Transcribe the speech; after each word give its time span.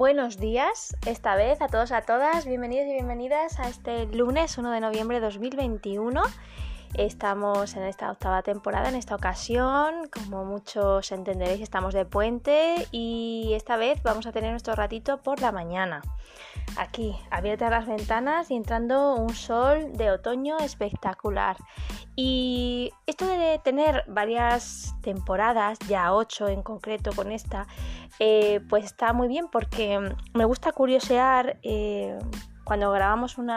Buenos 0.00 0.38
días, 0.38 0.96
esta 1.04 1.34
vez 1.34 1.60
a 1.60 1.68
todos, 1.68 1.92
a 1.92 2.00
todas, 2.00 2.46
bienvenidos 2.46 2.86
y 2.88 2.94
bienvenidas 2.94 3.60
a 3.60 3.68
este 3.68 4.06
lunes 4.06 4.56
1 4.56 4.70
de 4.70 4.80
noviembre 4.80 5.20
de 5.20 5.26
2021. 5.26 6.22
Estamos 6.94 7.76
en 7.76 7.82
esta 7.82 8.10
octava 8.10 8.40
temporada, 8.42 8.88
en 8.88 8.94
esta 8.94 9.14
ocasión, 9.14 10.08
como 10.10 10.46
muchos 10.46 11.12
entenderéis, 11.12 11.60
estamos 11.60 11.92
de 11.92 12.06
puente 12.06 12.88
y 12.90 13.52
esta 13.52 13.76
vez 13.76 14.02
vamos 14.02 14.26
a 14.26 14.32
tener 14.32 14.52
nuestro 14.52 14.74
ratito 14.74 15.18
por 15.18 15.42
la 15.42 15.52
mañana. 15.52 16.00
Aquí, 16.76 17.16
abiertas 17.30 17.70
las 17.70 17.86
ventanas 17.86 18.50
y 18.50 18.54
entrando 18.54 19.14
un 19.14 19.34
sol 19.34 19.92
de 19.94 20.10
otoño 20.10 20.58
espectacular. 20.58 21.56
Y 22.16 22.92
esto 23.06 23.26
de 23.26 23.60
tener 23.62 24.04
varias 24.08 24.94
temporadas, 25.02 25.78
ya 25.88 26.12
ocho 26.12 26.48
en 26.48 26.62
concreto 26.62 27.12
con 27.14 27.32
esta, 27.32 27.66
eh, 28.18 28.60
pues 28.68 28.84
está 28.84 29.12
muy 29.12 29.28
bien 29.28 29.48
porque 29.50 30.14
me 30.34 30.44
gusta 30.44 30.72
curiosear 30.72 31.58
eh, 31.62 32.18
cuando 32.64 32.90
grabamos 32.92 33.36
un, 33.36 33.50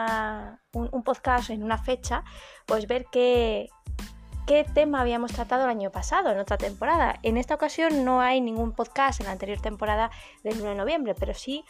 podcast 1.04 1.50
en 1.50 1.62
una 1.62 1.78
fecha, 1.78 2.24
pues 2.66 2.86
ver 2.86 3.06
qué, 3.12 3.68
qué 4.46 4.64
tema 4.64 5.00
habíamos 5.00 5.32
tratado 5.32 5.64
el 5.64 5.70
año 5.70 5.90
pasado, 5.90 6.30
en 6.30 6.38
otra 6.38 6.58
temporada. 6.58 7.18
En 7.22 7.36
esta 7.36 7.54
ocasión 7.54 8.04
no 8.04 8.20
hay 8.20 8.40
ningún 8.40 8.72
podcast 8.72 9.20
en 9.20 9.26
la 9.26 9.32
anterior 9.32 9.60
temporada 9.60 10.10
del 10.42 10.60
1 10.60 10.70
de 10.70 10.74
noviembre, 10.74 11.14
pero 11.14 11.32
sí 11.32 11.64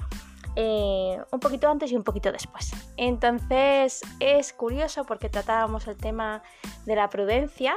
eh, 0.56 1.18
un 1.30 1.40
poquito 1.40 1.68
antes 1.68 1.90
y 1.90 1.96
un 1.96 2.04
poquito 2.04 2.30
después. 2.32 2.72
Entonces 2.96 4.02
es 4.20 4.52
curioso 4.52 5.04
porque 5.04 5.28
tratábamos 5.28 5.86
el 5.86 5.96
tema 5.96 6.42
de 6.86 6.96
la 6.96 7.08
prudencia, 7.08 7.76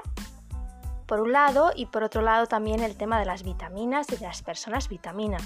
por 1.05 1.21
un 1.21 1.31
lado, 1.31 1.71
y 1.75 1.87
por 1.87 2.03
otro 2.03 2.21
lado 2.21 2.47
también 2.47 2.81
el 2.81 2.97
tema 2.97 3.19
de 3.19 3.25
las 3.25 3.43
vitaminas 3.43 4.11
y 4.11 4.17
de 4.17 4.25
las 4.25 4.43
personas 4.43 4.89
vitamina. 4.89 5.37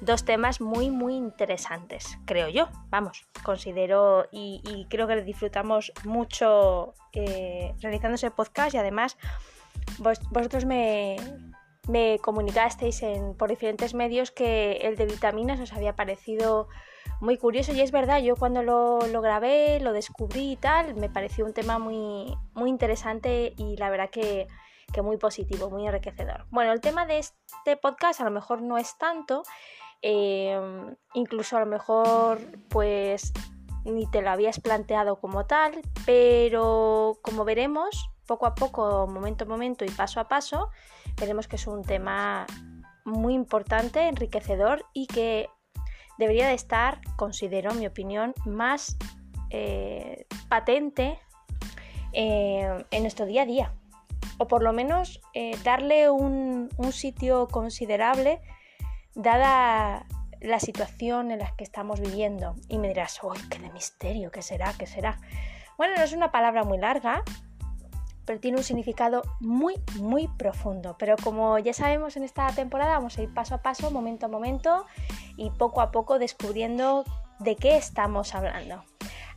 Dos 0.00 0.24
temas 0.24 0.60
muy, 0.60 0.90
muy 0.90 1.14
interesantes, 1.14 2.18
creo 2.24 2.48
yo. 2.48 2.68
Vamos, 2.90 3.24
considero 3.44 4.26
y, 4.32 4.86
creo 4.90 5.06
que 5.06 5.22
disfrutamos 5.22 5.92
mucho 6.02 6.94
eh, 7.12 7.74
realizando 7.80 8.16
ese 8.16 8.32
podcast 8.32 8.74
y 8.74 8.78
además 8.78 9.16
vosotros 9.98 10.64
me, 10.64 11.16
me 11.88 12.18
comunicasteis 12.20 13.02
en, 13.02 13.34
por 13.34 13.50
diferentes 13.50 13.94
medios 13.94 14.30
que 14.30 14.78
el 14.82 14.96
de 14.96 15.06
vitaminas 15.06 15.60
os 15.60 15.72
había 15.72 15.96
parecido 15.96 16.68
muy 17.20 17.36
curioso 17.38 17.72
y 17.72 17.80
es 17.80 17.92
verdad, 17.92 18.20
yo 18.20 18.36
cuando 18.36 18.62
lo, 18.62 18.98
grabé, 19.20 19.80
lo 19.80 19.92
descubrí 19.92 20.52
y 20.52 20.56
tal, 20.56 20.94
me 20.94 21.08
pareció 21.08 21.44
un 21.44 21.52
tema 21.52 21.78
muy, 21.78 22.36
muy 22.54 22.68
interesante 22.68 23.54
y 23.56 23.76
la 23.76 23.90
verdad 23.90 24.10
que, 24.10 24.48
muy 25.02 25.16
positivo, 25.16 25.70
muy 25.70 25.86
enriquecedor. 25.86 26.44
Bueno, 26.50 26.72
el 26.72 26.82
tema 26.82 27.06
de 27.06 27.18
este 27.18 27.76
podcast 27.78 28.20
a 28.20 28.24
lo 28.24 28.30
mejor 28.30 28.60
no 28.60 28.76
es 28.76 28.98
tanto, 28.98 29.42
eh, 30.02 30.60
incluso 31.14 31.56
a 31.56 31.60
lo 31.60 31.66
mejor 31.66 32.40
pues 32.68 33.32
ni 33.84 34.06
te 34.10 34.20
lo 34.20 34.30
habías 34.30 34.60
planteado 34.60 35.18
como 35.18 35.46
tal, 35.46 35.80
pero 36.04 37.18
como 37.22 37.44
veremos, 37.44 38.11
poco 38.26 38.46
a 38.46 38.54
poco, 38.54 39.06
momento 39.06 39.44
a 39.44 39.48
momento 39.48 39.84
y 39.84 39.90
paso 39.90 40.20
a 40.20 40.28
paso, 40.28 40.70
veremos 41.18 41.48
que 41.48 41.56
es 41.56 41.66
un 41.66 41.82
tema 41.82 42.46
muy 43.04 43.34
importante, 43.34 44.08
enriquecedor 44.08 44.84
y 44.92 45.06
que 45.06 45.48
debería 46.18 46.46
de 46.46 46.54
estar, 46.54 47.00
considero 47.16 47.74
mi 47.74 47.86
opinión, 47.86 48.34
más 48.44 48.96
eh, 49.50 50.26
patente 50.48 51.18
eh, 52.12 52.84
en 52.90 53.02
nuestro 53.02 53.26
día 53.26 53.42
a 53.42 53.46
día. 53.46 53.74
O 54.38 54.48
por 54.48 54.62
lo 54.62 54.72
menos 54.72 55.20
eh, 55.34 55.56
darle 55.64 56.10
un, 56.10 56.70
sitio 56.92 57.48
considerable 57.48 58.40
dada 59.14 60.06
la 60.40 60.58
situación 60.58 61.30
en 61.30 61.38
la 61.40 61.54
que 61.56 61.64
estamos 61.64 62.00
viviendo. 62.00 62.54
Y 62.68 62.78
me 62.78 62.88
dirás, 62.88 63.20
uy, 63.22 63.38
qué 63.50 63.58
de 63.58 63.70
misterio, 63.70 64.30
¿qué 64.30 64.42
será? 64.42 64.74
¿Qué 64.78 64.86
será? 64.86 65.18
Bueno, 65.76 65.94
no 65.96 66.02
es 66.02 66.12
una 66.12 66.30
palabra 66.30 66.64
muy 66.64 66.78
larga, 66.78 67.22
pero 68.32 68.40
tiene 68.40 68.56
un 68.56 68.64
significado 68.64 69.20
muy, 69.40 69.74
muy 70.00 70.26
profundo. 70.26 70.96
Pero 70.98 71.16
como 71.22 71.58
ya 71.58 71.74
sabemos 71.74 72.16
en 72.16 72.22
esta 72.22 72.46
temporada, 72.46 72.94
vamos 72.94 73.18
a 73.18 73.22
ir 73.22 73.34
paso 73.34 73.56
a 73.56 73.58
paso, 73.58 73.90
momento 73.90 74.24
a 74.24 74.30
momento 74.30 74.86
y 75.36 75.50
poco 75.50 75.82
a 75.82 75.90
poco 75.90 76.18
descubriendo 76.18 77.04
de 77.40 77.56
qué 77.56 77.76
estamos 77.76 78.34
hablando. 78.34 78.84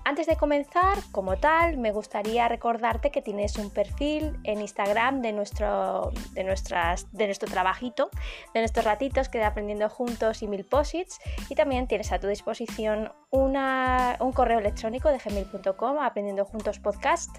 Antes 0.07 0.27
de 0.27 0.37
comenzar, 0.37 0.99
como 1.11 1.37
tal, 1.37 1.77
me 1.77 1.91
gustaría 1.91 2.47
recordarte 2.47 3.09
que 3.09 3.23
tienes 3.23 3.57
un 3.57 3.71
perfil 3.71 4.37
en 4.43 4.61
Instagram 4.61 5.23
de 5.23 5.33
nuestro, 5.33 6.11
de 6.33 6.43
nuestras, 6.43 7.11
de 7.11 7.25
nuestro 7.25 7.49
trabajito, 7.49 8.11
de 8.53 8.59
nuestros 8.59 8.85
ratitos 8.85 9.29
que 9.29 9.39
de 9.39 9.45
aprendiendo 9.45 9.89
juntos 9.89 10.43
y 10.43 10.47
mil 10.47 10.63
posits. 10.63 11.17
Y 11.49 11.55
también 11.55 11.87
tienes 11.87 12.11
a 12.11 12.19
tu 12.19 12.27
disposición 12.27 13.11
una, 13.31 14.17
un 14.19 14.31
correo 14.31 14.59
electrónico 14.59 15.09
de 15.09 15.17
gmail.com, 15.17 15.97
aprendiendo 15.97 16.45
juntos 16.45 16.77
podcast 16.77 17.37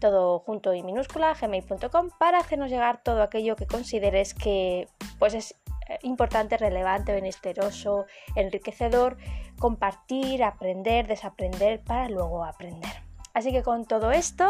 todo 0.00 0.40
junto 0.40 0.74
y 0.74 0.82
minúscula, 0.82 1.34
gmail.com, 1.40 2.10
para 2.18 2.38
hacernos 2.38 2.70
llegar 2.70 3.02
todo 3.02 3.22
aquello 3.22 3.56
que 3.56 3.66
consideres 3.66 4.34
que 4.34 4.88
pues 5.18 5.34
es 5.34 5.54
importante, 6.02 6.56
relevante, 6.56 7.12
benesteroso, 7.12 8.06
enriquecedor, 8.34 9.16
compartir, 9.58 10.42
aprender, 10.42 11.06
desaprender 11.06 11.80
para 11.82 12.08
luego 12.08 12.44
aprender. 12.44 13.04
Así 13.34 13.50
que 13.50 13.64
con 13.64 13.84
todo 13.84 14.12
esto, 14.12 14.46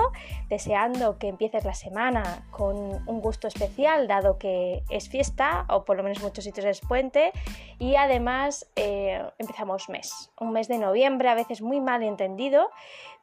deseando 0.51 1.19
que 1.19 1.29
empieces 1.29 1.65
la 1.65 1.73
semana 1.73 2.45
con 2.51 2.77
un 2.77 3.21
gusto 3.23 3.49
especial, 3.49 4.07
dado 4.07 4.39
que 4.39 4.83
es 4.91 5.09
fiesta, 5.09 5.65
o 5.71 5.87
por 5.87 5.97
lo 5.97 6.03
menos 6.03 6.23
muchos 6.23 6.45
sitios 6.45 6.67
es 6.67 6.81
puente, 6.81 7.33
y 7.79 7.95
además 7.97 8.67
eh, 8.77 9.25
empezamos 9.39 9.89
mes, 9.89 10.31
un 10.39 10.53
mes 10.53 10.69
de 10.69 10.77
noviembre, 10.77 11.31
a 11.31 11.35
veces 11.35 11.63
muy 11.63 11.81
mal 11.81 12.03
entendido, 12.03 12.69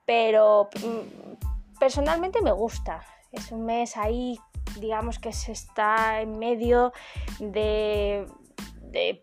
pero 0.04 0.68
mm, 0.84 1.78
personalmente 1.80 2.42
me 2.42 2.52
gusta. 2.52 3.04
Es 3.32 3.52
un 3.52 3.64
mes 3.64 3.98
ahí, 3.98 4.40
digamos 4.80 5.20
que 5.20 5.34
se 5.34 5.52
está 5.52 6.22
en 6.22 6.40
medio 6.40 6.92
de, 7.40 8.28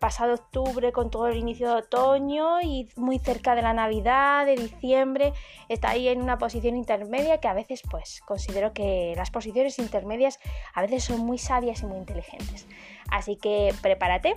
pasado 0.00 0.34
octubre 0.34 0.92
con 0.92 1.10
todo 1.10 1.26
el 1.28 1.36
inicio 1.36 1.68
de 1.68 1.74
otoño 1.82 2.60
y 2.62 2.88
muy 2.96 3.18
cerca 3.18 3.54
de 3.54 3.62
la 3.62 3.74
Navidad, 3.74 4.46
de 4.46 4.56
diciembre, 4.56 5.34
está 5.68 5.90
ahí 5.90 6.08
en 6.08 6.22
una 6.22 6.38
posición 6.38 6.76
intermedia 6.76 7.38
que 7.38 7.48
a 7.48 7.52
veces 7.52 7.82
pues 7.90 8.20
considero 8.26 8.72
que 8.72 9.12
las 9.16 9.30
posiciones 9.30 9.78
intermedias 9.78 10.38
a 10.72 10.80
veces 10.80 11.04
son 11.04 11.20
muy 11.20 11.38
sabias 11.38 11.82
y 11.82 11.86
muy 11.86 11.98
inteligentes. 11.98 12.66
Así 13.10 13.36
que 13.36 13.74
prepárate. 13.82 14.34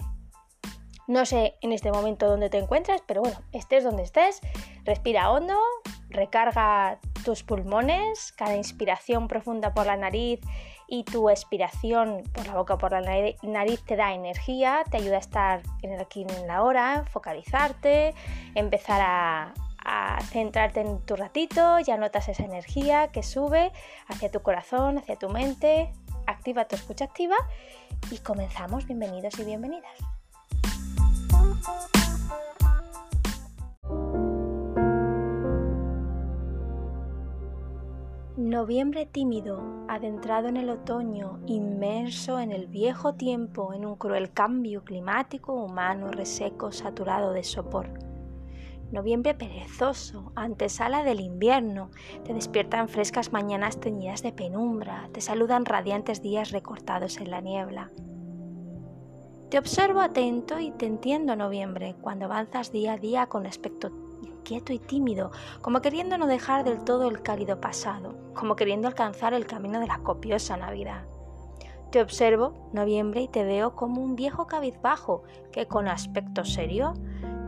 No 1.08 1.26
sé 1.26 1.56
en 1.62 1.72
este 1.72 1.92
momento 1.92 2.28
dónde 2.28 2.50
te 2.50 2.58
encuentras, 2.58 3.02
pero 3.06 3.22
bueno, 3.22 3.40
estés 3.52 3.84
donde 3.84 4.04
estés, 4.04 4.40
respira 4.86 5.32
hondo, 5.32 5.58
recarga 6.12 7.00
tus 7.26 7.44
pulmones, 7.44 8.34
cada 8.34 8.56
inspiración 8.56 9.28
profunda 9.28 9.74
por 9.74 9.86
la 9.86 9.98
nariz 9.98 10.40
y 10.88 11.04
tu 11.04 11.30
expiración 11.30 12.24
por 12.34 12.48
la 12.48 12.56
boca 12.56 12.78
por 12.78 12.92
la 12.92 13.02
nariz 13.42 13.84
te 13.86 13.96
da 13.96 14.14
energía, 14.14 14.84
te 14.90 14.98
ayuda 14.98 15.16
a 15.16 15.20
estar 15.20 15.62
en 15.82 15.94
el 15.94 16.02
aquí 16.02 16.26
en 16.28 16.48
la 16.48 16.64
hora, 16.64 17.06
focalizarte, 17.10 18.14
empezar 18.56 19.02
a, 19.02 19.54
a 19.84 20.22
centrarte 20.26 20.82
en 20.82 21.00
tu 21.06 21.16
ratito, 21.16 21.80
ya 21.80 21.98
notas 21.98 22.30
esa 22.30 22.44
energía 22.44 23.08
que 23.08 23.24
sube 23.24 23.72
hacia 24.08 24.30
tu 24.30 24.42
corazón, 24.42 24.98
hacia 24.98 25.16
tu 25.16 25.30
mente, 25.30 25.92
activa 26.28 26.66
tu 26.66 26.76
escucha 26.76 27.06
activa 27.06 27.36
y 28.10 28.18
comenzamos. 28.20 28.86
Bienvenidos 28.86 29.40
y 29.40 29.44
bienvenidas. 29.44 29.98
Noviembre 38.38 39.06
tímido, 39.06 39.62
adentrado 39.90 40.48
en 40.48 40.56
el 40.56 40.70
otoño, 40.70 41.42
inmerso 41.48 42.40
en 42.40 42.54
el 42.54 42.68
viejo 42.68 43.16
tiempo, 43.16 43.74
en 43.74 43.86
un 43.86 43.98
cruel 43.98 44.32
cambio 44.32 44.86
climático, 44.86 45.52
humano, 45.52 46.12
reseco, 46.12 46.72
saturado 46.72 47.34
de 47.34 47.44
sopor. 47.44 47.90
Noviembre 48.90 49.34
perezoso, 49.34 50.32
antesala 50.36 51.04
del 51.04 51.20
invierno, 51.20 51.92
te 52.24 52.34
despiertan 52.34 52.88
frescas 52.88 53.34
mañanas 53.34 53.82
teñidas 53.82 54.24
de 54.24 54.32
penumbra, 54.32 55.10
te 55.12 55.20
saludan 55.20 55.66
radiantes 55.66 56.22
días 56.22 56.52
recortados 56.52 57.18
en 57.18 57.32
la 57.32 57.42
niebla. 57.42 57.92
Te 59.50 59.60
observo 59.60 60.00
atento 60.00 60.58
y 60.62 60.72
te 60.72 60.86
entiendo, 60.86 61.36
noviembre, 61.36 61.98
cuando 62.00 62.26
avanzas 62.26 62.72
día 62.72 62.94
a 62.94 62.98
día 62.98 63.28
con 63.28 63.46
aspecto 63.46 63.92
quieto 64.44 64.74
y 64.74 64.80
tímido, 64.80 65.32
como 65.62 65.82
queriendo 65.82 66.18
no 66.18 66.28
dejar 66.28 66.64
del 66.64 66.84
todo 66.84 67.10
el 67.10 67.22
cálido 67.22 67.60
pasado, 67.60 68.16
como 68.34 68.56
queriendo 68.56 68.88
alcanzar 68.88 69.34
el 69.34 69.46
camino 69.46 69.80
de 69.80 69.88
la 69.88 70.00
copiosa 70.00 70.58
Navidad. 70.58 71.06
Te 71.92 72.02
observo, 72.02 72.70
noviembre, 72.74 73.22
y 73.22 73.28
te 73.28 73.44
veo 73.44 73.76
como 73.76 74.02
un 74.02 74.16
viejo 74.16 74.48
cabizbajo 74.48 75.24
que 75.52 75.68
con 75.68 75.88
aspecto 75.88 76.46
serio 76.46 76.94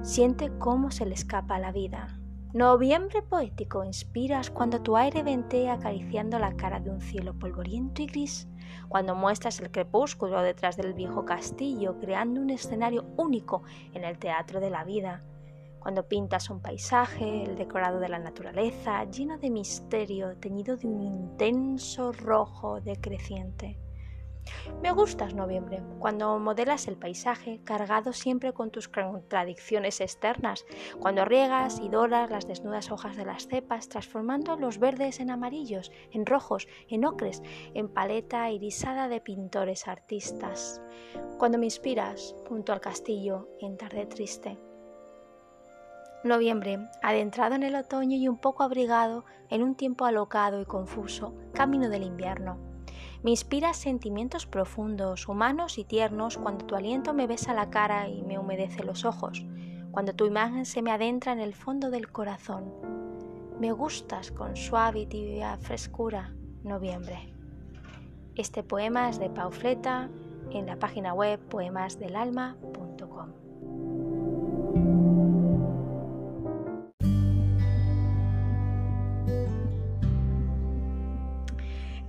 siente 0.02 0.52
cómo 0.60 0.92
se 0.92 1.06
le 1.06 1.14
escapa 1.14 1.60
la 1.60 1.72
vida, 1.72 2.20
Noviembre 2.54 3.24
poético 3.24 3.84
inspiras 3.84 4.52
cuando 4.52 4.80
tu 4.80 4.96
aire 4.96 5.24
ventea 5.24 5.74
acariciando 5.74 6.38
la 6.38 6.56
cara 6.56 6.80
de 6.80 6.92
un 6.92 7.02
cielo 7.02 7.34
polvoriento 7.34 8.04
y 8.04 8.06
gris, 8.06 8.48
cuando 8.90 9.16
muestras 9.16 9.60
el 9.60 9.72
crepúsculo 9.72 10.40
detrás 10.44 10.78
del 10.78 10.94
viejo 10.94 11.26
castillo 11.26 11.98
creando 11.98 12.40
un 12.40 12.52
escenario 12.52 13.06
único 13.18 13.64
en 13.94 14.04
el 14.04 14.20
teatro 14.20 14.60
de 14.60 14.70
la 14.70 14.84
vida, 14.84 15.24
cuando 15.84 16.08
pintas 16.08 16.50
un 16.50 16.62
paisaje, 16.62 17.44
el 17.44 17.58
decorado 17.58 18.00
de 18.00 18.08
la 18.08 18.18
naturaleza, 18.18 19.04
lleno 19.04 19.38
de 19.38 19.50
misterio, 19.50 20.38
teñido 20.38 20.78
de 20.78 20.88
un 20.88 21.02
intenso 21.02 22.14
rojo 22.14 22.80
decreciente. 22.80 23.78
Me 24.82 24.92
gustas 24.92 25.34
noviembre, 25.34 25.84
cuando 26.00 26.40
modelas 26.40 26.88
el 26.88 26.98
paisaje 26.98 27.62
cargado 27.66 28.14
siempre 28.14 28.54
con 28.54 28.72
tus 28.72 28.88
contradicciones 28.88 30.00
externas, 30.00 30.66
cuando 31.00 31.26
riegas 31.26 31.80
y 31.80 31.90
doras 31.90 32.30
las 32.30 32.48
desnudas 32.48 32.90
hojas 32.90 33.18
de 33.18 33.26
las 33.26 33.48
cepas, 33.48 33.90
transformando 33.90 34.56
los 34.56 34.80
verdes 34.80 35.20
en 35.20 35.32
amarillos, 35.32 35.92
en 36.12 36.26
rojos, 36.26 36.68
en 36.88 37.04
ocres, 37.04 37.42
en 37.74 37.90
paleta 37.90 38.50
irisada 38.52 39.10
de 39.10 39.20
pintores 39.20 39.88
artistas, 39.88 40.82
cuando 41.38 41.58
me 41.58 41.66
inspiras 41.66 42.36
junto 42.48 42.72
al 42.72 42.80
castillo 42.80 43.50
en 43.60 43.76
tarde 43.78 44.06
triste. 44.06 44.58
Noviembre, 46.24 46.90
adentrado 47.02 47.56
en 47.56 47.64
el 47.64 47.76
otoño 47.76 48.18
y 48.18 48.28
un 48.28 48.38
poco 48.38 48.64
abrigado 48.64 49.26
en 49.50 49.64
un 49.64 49.76
tiempo 49.76 50.06
alocado 50.06 50.62
y 50.62 50.66
confuso, 50.66 51.34
camino 51.54 51.90
del 51.90 52.04
invierno 52.04 52.74
me 53.24 53.32
inspiras 53.32 53.78
sentimientos 53.78 54.46
profundos, 54.46 55.30
humanos 55.30 55.78
y 55.78 55.86
tiernos 55.86 56.38
cuando 56.38 56.66
tu 56.66 56.76
aliento 56.76 57.14
me 57.14 57.26
besa 57.26 57.54
la 57.54 57.70
cara 57.70 58.10
y 58.10 58.22
me 58.22 58.38
humedece 58.38 58.84
los 58.84 59.06
ojos, 59.06 59.46
cuando 59.92 60.14
tu 60.14 60.26
imagen 60.26 60.66
se 60.66 60.82
me 60.82 60.92
adentra 60.92 61.32
en 61.32 61.40
el 61.40 61.56
fondo 61.56 61.90
del 61.90 62.12
corazón. 62.12 62.74
Me 63.62 63.72
gustas 63.72 64.34
con 64.34 64.58
suave 64.58 65.02
y 65.02 65.06
tibia 65.06 65.58
frescura, 65.58 66.34
noviembre. 66.64 67.34
Este 68.36 68.62
poema 68.62 69.08
es 69.08 69.20
de 69.20 69.30
Paufleta 69.30 70.10
en 70.52 70.66
la 70.66 70.78
página 70.78 71.14
web 71.14 71.40
poemasdelalma.com. 71.48 72.83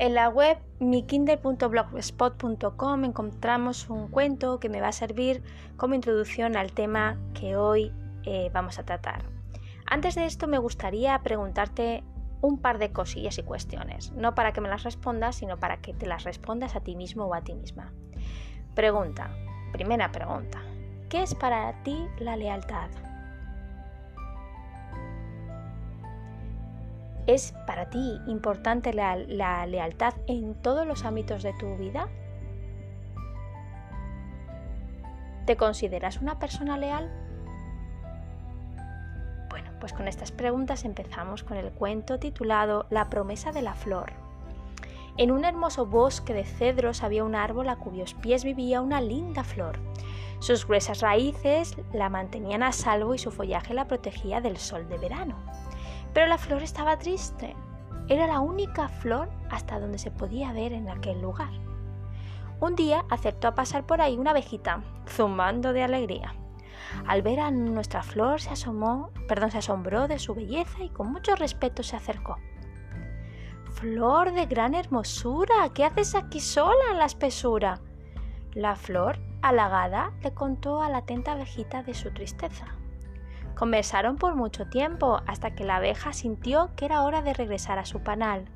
En 0.05 0.13
la 0.13 0.29
web 0.29 0.59
mikindle.blogspot.com 0.81 3.05
encontramos 3.05 3.89
un 3.89 4.09
cuento 4.09 4.61
que 4.61 4.69
me 4.69 4.83
va 4.83 4.89
a 4.89 4.93
servir 4.93 5.43
como 5.79 5.95
introducción 5.95 6.59
al 6.59 6.73
tema 6.73 7.17
que 7.33 7.57
hoy 7.57 7.91
eh, 8.25 8.51
vamos 8.53 8.79
a 8.79 8.85
tratar. 8.85 9.25
Antes 9.87 10.17
de 10.17 10.27
esto 10.27 10.47
me 10.47 10.59
gustaría 10.59 11.19
preguntarte 11.23 12.05
un 12.43 12.59
par 12.59 12.77
de 12.77 12.93
cosillas 12.93 13.39
y 13.39 13.45
cuestiones, 13.45 14.13
no 14.13 14.35
para 14.35 14.53
que 14.53 14.61
me 14.61 14.69
las 14.69 14.83
respondas, 14.83 15.37
sino 15.37 15.57
para 15.57 15.79
que 15.79 15.95
te 15.95 16.05
las 16.05 16.25
respondas 16.25 16.77
a 16.77 16.81
ti 16.81 16.97
mismo 16.97 17.25
o 17.25 17.33
a 17.33 17.41
ti 17.41 17.55
misma. 17.55 17.95
Pregunta, 18.75 19.35
primera 19.73 20.13
pregunta, 20.13 20.61
¿qué 21.09 21.23
es 21.23 21.35
para 21.35 21.83
ti 21.83 21.97
la 22.19 22.37
lealtad? 22.37 22.91
¿Es 27.27 27.55
para 27.67 27.89
ti 27.89 28.21
importante 28.27 28.93
la, 28.93 29.17
lealtad 29.67 30.13
en 30.27 30.55
todos 30.55 30.87
los 30.87 31.07
ámbitos 31.07 31.43
de 31.43 31.55
tu 31.55 31.75
vida? 31.77 32.09
¿Te 35.47 35.57
consideras 35.57 36.21
una 36.21 36.39
persona 36.39 36.77
leal? 36.77 37.11
Bueno, 39.49 39.71
pues 39.81 39.95
con 39.95 40.07
estas 40.07 40.33
preguntas 40.33 40.85
empezamos 40.85 41.43
con 41.43 41.57
el 41.57 41.71
cuento 41.73 42.19
titulado 42.19 42.87
La 42.91 43.09
promesa 43.09 43.53
de 43.53 43.63
la 43.63 43.75
flor. 43.75 44.13
En 45.17 45.31
un 45.31 45.47
hermoso 45.47 45.87
bosque 45.87 46.35
de 46.35 46.45
cedros 46.45 47.03
había 47.03 47.25
un 47.25 47.37
árbol 47.37 47.71
a 47.71 47.77
cuyos 47.77 48.13
pies 48.15 48.45
vivía 48.45 48.83
una 48.83 49.01
linda 49.01 49.45
flor. 49.45 49.79
Sus 50.41 50.67
gruesas 50.67 51.01
raíces 51.01 51.75
la 51.95 52.11
mantenían 52.11 52.63
a 52.63 52.73
salvo 52.73 53.15
y 53.15 53.19
su 53.19 53.31
follaje 53.31 53.73
la 53.73 53.87
protegía 53.87 54.43
del 54.43 54.59
sol 54.59 54.89
de 54.91 54.99
verano. 54.99 55.37
Pero 56.15 56.29
la 56.29 56.39
flor 56.39 56.63
estaba 56.63 56.99
triste. 56.99 57.55
Era 58.09 58.27
la 58.27 58.41
única 58.41 58.89
flor 58.89 59.29
hasta 59.51 59.81
donde 59.81 59.99
se 59.99 60.11
podía 60.11 60.53
ver 60.53 60.73
en 60.73 60.89
aquel 60.89 61.21
lugar. 61.21 61.51
Un 62.61 62.77
día 62.77 63.05
aceptó 63.11 63.49
a 63.49 63.55
pasar 63.55 63.85
por 63.85 64.01
ahí 64.01 64.17
una 64.17 64.31
abejita, 64.31 64.83
zumbando 65.09 65.73
de 65.73 65.83
alegría. 65.83 66.35
Al 67.07 67.23
ver 67.23 67.41
a 67.41 67.51
nuestra 67.51 68.03
flor 68.03 68.41
se 68.41 68.51
asomó, 68.51 69.11
perdón, 69.27 69.51
se 69.51 69.59
asombró 69.59 70.07
de 70.07 70.19
su 70.19 70.35
belleza 70.35 70.83
y 70.83 70.91
con 70.91 71.11
mucho 71.11 71.35
respeto 71.35 71.83
se 71.83 71.97
acercó. 71.97 72.39
Flor 73.73 74.33
de 74.33 74.47
gran 74.47 74.75
hermosura, 74.75 75.69
¿qué 75.75 75.85
haces 75.85 76.15
aquí 76.15 76.41
sola 76.41 76.93
en 76.93 76.99
la 76.99 77.07
espesura? 77.07 77.81
La 78.53 78.77
flor, 78.77 79.19
halagada, 79.43 80.13
le 80.23 80.33
contó 80.33 80.81
a 80.81 80.89
la 80.89 80.99
atenta 80.99 81.33
abejita 81.33 81.83
de 81.83 81.95
su 81.95 82.13
tristeza. 82.13 82.67
Conversaron 83.55 84.17
por 84.17 84.35
mucho 84.35 84.67
tiempo 84.67 85.21
hasta 85.27 85.55
que 85.55 85.65
la 85.65 85.77
abeja 85.77 86.13
sintió 86.13 86.71
que 86.77 86.87
era 86.87 87.03
hora 87.03 87.23
de 87.23 87.35
regresar 87.35 87.79
a 87.79 87.85
su 87.85 88.01
panal. 88.01 88.47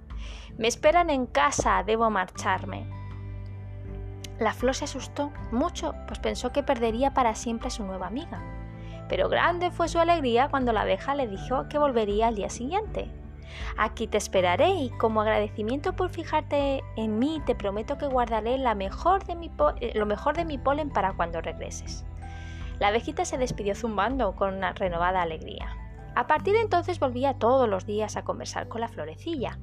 Me 0.56 0.66
esperan 0.68 1.08
en 1.10 1.26
casa, 1.26 1.82
debo 1.86 2.10
marcharme. 2.10 2.90
La 4.38 4.52
flor 4.52 4.74
se 4.74 4.84
asustó 4.84 5.32
mucho, 5.50 5.94
pues 6.06 6.18
pensó 6.18 6.52
que 6.52 6.62
perdería 6.62 7.12
para 7.12 7.34
siempre 7.34 7.68
a 7.68 7.70
su 7.70 7.84
nueva 7.84 8.06
amiga. 8.06 8.42
Pero 9.08 9.28
grande 9.28 9.70
fue 9.70 9.88
su 9.88 9.98
alegría 9.98 10.48
cuando 10.48 10.72
la 10.72 10.82
abeja 10.82 11.14
le 11.14 11.26
dijo 11.26 11.68
que 11.68 11.78
volvería 11.78 12.28
al 12.28 12.36
día 12.36 12.50
siguiente. 12.50 13.10
Aquí 13.76 14.06
te 14.06 14.18
esperaré 14.18 14.70
y 14.70 14.90
como 14.90 15.22
agradecimiento 15.22 15.94
por 15.94 16.10
fijarte 16.10 16.82
en 16.96 17.18
mí 17.18 17.42
te 17.46 17.54
prometo 17.54 17.98
que 17.98 18.06
guardaré 18.06 18.56
eh, 18.56 18.58
lo 18.60 20.06
mejor 20.06 20.36
de 20.36 20.44
mi 20.44 20.58
polen 20.58 20.90
para 20.90 21.14
cuando 21.14 21.40
regreses. 21.40 22.04
La 22.78 22.88
abejita 22.88 23.24
se 23.24 23.38
despidió 23.38 23.74
zumbando 23.74 24.36
con 24.36 24.54
una 24.54 24.72
renovada 24.72 25.22
alegría. 25.22 25.76
A 26.14 26.26
partir 26.26 26.54
de 26.54 26.60
entonces 26.60 26.98
volvía 26.98 27.34
todos 27.34 27.68
los 27.68 27.86
días 27.86 28.16
a 28.16 28.24
conversar 28.24 28.68
con 28.68 28.80
la 28.80 28.88
florecilla. 28.88 29.58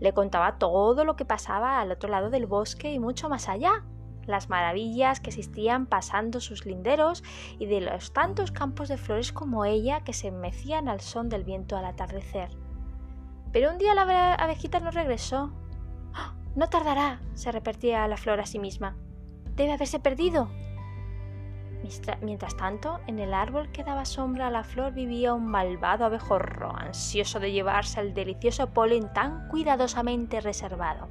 Le 0.00 0.12
contaba 0.12 0.58
todo 0.58 1.04
lo 1.04 1.16
que 1.16 1.24
pasaba 1.24 1.80
al 1.80 1.92
otro 1.92 2.10
lado 2.10 2.30
del 2.30 2.46
bosque 2.46 2.92
y 2.92 2.98
mucho 2.98 3.28
más 3.28 3.48
allá, 3.48 3.84
las 4.26 4.48
maravillas 4.48 5.20
que 5.20 5.30
existían 5.30 5.86
pasando 5.86 6.40
sus 6.40 6.66
linderos 6.66 7.22
y 7.58 7.66
de 7.66 7.80
los 7.80 8.12
tantos 8.12 8.50
campos 8.50 8.88
de 8.88 8.96
flores 8.96 9.32
como 9.32 9.64
ella 9.64 10.00
que 10.00 10.12
se 10.12 10.30
mecían 10.30 10.88
al 10.88 11.00
son 11.00 11.28
del 11.28 11.44
viento 11.44 11.76
al 11.76 11.84
atardecer. 11.84 12.50
Pero 13.52 13.70
un 13.70 13.78
día 13.78 13.94
la 13.94 14.34
abejita 14.34 14.80
no 14.80 14.90
regresó. 14.90 15.52
¡Ah! 16.12 16.34
No 16.56 16.68
tardará, 16.68 17.20
se 17.34 17.52
repetía 17.52 18.06
la 18.08 18.16
flor 18.16 18.40
a 18.40 18.46
sí 18.46 18.58
misma. 18.58 18.96
Debe 19.56 19.72
haberse 19.72 20.00
perdido. 20.00 20.48
Mientras 22.22 22.56
tanto, 22.56 23.00
en 23.06 23.18
el 23.18 23.34
árbol 23.34 23.70
que 23.70 23.84
daba 23.84 24.04
sombra 24.04 24.46
a 24.46 24.50
la 24.50 24.64
flor 24.64 24.92
vivía 24.92 25.34
un 25.34 25.46
malvado 25.46 26.04
abejorro, 26.04 26.74
ansioso 26.74 27.40
de 27.40 27.52
llevarse 27.52 28.00
el 28.00 28.14
delicioso 28.14 28.68
polen 28.70 29.12
tan 29.12 29.48
cuidadosamente 29.48 30.40
reservado. 30.40 31.08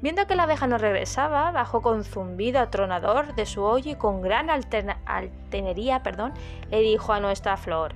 Viendo 0.00 0.26
que 0.26 0.34
la 0.34 0.44
abeja 0.44 0.66
no 0.66 0.78
regresaba, 0.78 1.52
bajó 1.52 1.82
con 1.82 2.04
zumbido 2.04 2.58
atronador 2.58 3.34
de 3.34 3.46
su 3.46 3.62
hoyo 3.62 3.92
y 3.92 3.94
con 3.94 4.20
gran 4.22 4.48
altenería 4.50 6.02
perdón, 6.02 6.32
le 6.70 6.80
dijo 6.80 7.12
a 7.12 7.20
nuestra 7.20 7.56
flor, 7.56 7.94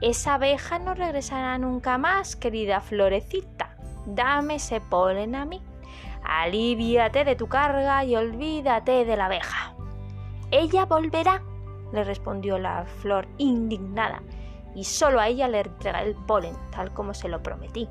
Esa 0.00 0.34
abeja 0.34 0.78
no 0.78 0.94
regresará 0.94 1.58
nunca 1.58 1.98
más, 1.98 2.36
querida 2.36 2.80
florecita. 2.80 3.76
Dame 4.06 4.54
ese 4.56 4.80
polen 4.80 5.34
a 5.34 5.44
mí. 5.44 5.60
Alivíate 6.24 7.24
de 7.24 7.36
tu 7.36 7.48
carga 7.48 8.04
y 8.04 8.16
olvídate 8.16 9.04
de 9.04 9.16
la 9.16 9.26
abeja. 9.26 9.71
Ella 10.52 10.84
volverá, 10.84 11.42
le 11.92 12.04
respondió 12.04 12.58
la 12.58 12.84
flor 12.84 13.26
indignada, 13.38 14.22
y 14.74 14.84
solo 14.84 15.18
a 15.18 15.28
ella 15.28 15.48
le 15.48 15.60
entregaré 15.60 16.10
el 16.10 16.14
polen, 16.14 16.54
tal 16.70 16.92
como 16.92 17.14
se 17.14 17.28
lo 17.28 17.42
prometí. 17.42 17.88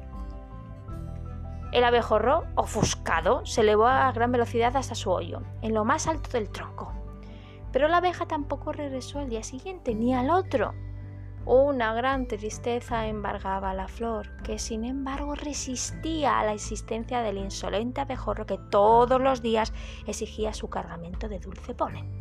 El 1.72 1.84
abejorro, 1.84 2.44
ofuscado, 2.56 3.44
se 3.48 3.62
elevó 3.62 3.88
a 3.88 4.12
gran 4.12 4.32
velocidad 4.32 4.77
hasta 4.77 4.94
su 4.94 5.10
hoyo, 5.10 5.41
en 5.63 5.74
lo 5.74 5.86
más 5.86 6.06
alto 6.06 6.30
del 6.30 6.51
tronco. 6.51 6.94
Pero 7.72 7.88
la 7.88 7.98
abeja 7.98 8.27
tampoco 8.27 8.72
regresó 8.74 9.18
al 9.18 9.30
día 9.30 9.41
siguiente, 9.41 9.96
ni 9.96 10.13
al 10.13 10.30
otro. 10.30 10.75
Una 11.46 11.96
gran 11.96 12.27
tristeza 12.27 13.08
embargaba 13.08 13.72
a 13.72 13.74
la 13.74 13.88
flor, 13.88 14.38
que 14.44 14.60
sin 14.60 14.86
embargo 14.86 15.34
resistía 15.34 16.38
a 16.38 16.46
la 16.46 16.53
existencia 16.53 17.22
del 17.24 17.39
insolente 17.39 18.01
abejorro 18.01 18.46
que 18.46 18.60
todos 18.70 19.20
los 19.20 19.41
días 19.41 19.74
exigía 20.06 20.53
su 20.53 20.70
cargamento 20.70 21.27
de 21.27 21.39
dulce 21.39 21.74
polen. 21.74 22.21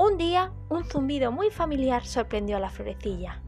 Un 0.00 0.16
día, 0.16 0.52
un 0.68 0.84
zumbido 0.84 1.32
muy 1.32 1.50
familiar 1.50 2.06
sorprendió 2.06 2.56
a 2.56 2.60
la 2.60 2.70
florecilla, 2.70 3.42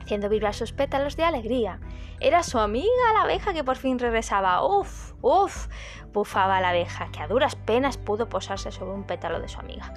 haciendo 0.00 0.28
vibrar 0.28 0.54
sus 0.54 0.70
pétalos 0.70 1.16
de 1.16 1.24
alegría. 1.24 1.80
Era 2.20 2.44
su 2.44 2.60
amiga 2.60 2.86
la 3.12 3.22
abeja 3.22 3.52
que 3.52 3.64
por 3.64 3.74
fin 3.74 3.98
regresaba. 3.98 4.64
¡Uf! 4.64 5.14
¡Uf! 5.20 5.66
bufaba 6.12 6.60
la 6.60 6.68
abeja, 6.68 7.10
que 7.10 7.20
a 7.20 7.26
duras 7.26 7.56
penas 7.56 7.98
pudo 7.98 8.28
posarse 8.28 8.70
sobre 8.70 8.94
un 8.94 9.02
pétalo 9.02 9.40
de 9.40 9.48
su 9.48 9.58
amiga. 9.58 9.92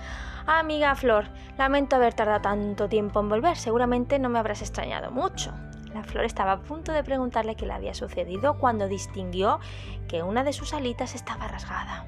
Amiga 0.47 0.95
Flor, 0.95 1.25
lamento 1.59 1.95
haber 1.95 2.15
tardado 2.15 2.41
tanto 2.41 2.89
tiempo 2.89 3.19
en 3.19 3.29
volver, 3.29 3.55
seguramente 3.55 4.17
no 4.17 4.29
me 4.29 4.39
habrás 4.39 4.63
extrañado 4.63 5.11
mucho. 5.11 5.53
La 5.93 6.03
flor 6.03 6.25
estaba 6.25 6.53
a 6.53 6.61
punto 6.63 6.91
de 6.91 7.03
preguntarle 7.03 7.55
qué 7.55 7.67
le 7.67 7.73
había 7.73 7.93
sucedido 7.93 8.57
cuando 8.57 8.87
distinguió 8.87 9.59
que 10.07 10.23
una 10.23 10.43
de 10.43 10.53
sus 10.53 10.73
alitas 10.73 11.13
estaba 11.13 11.47
rasgada. 11.47 12.07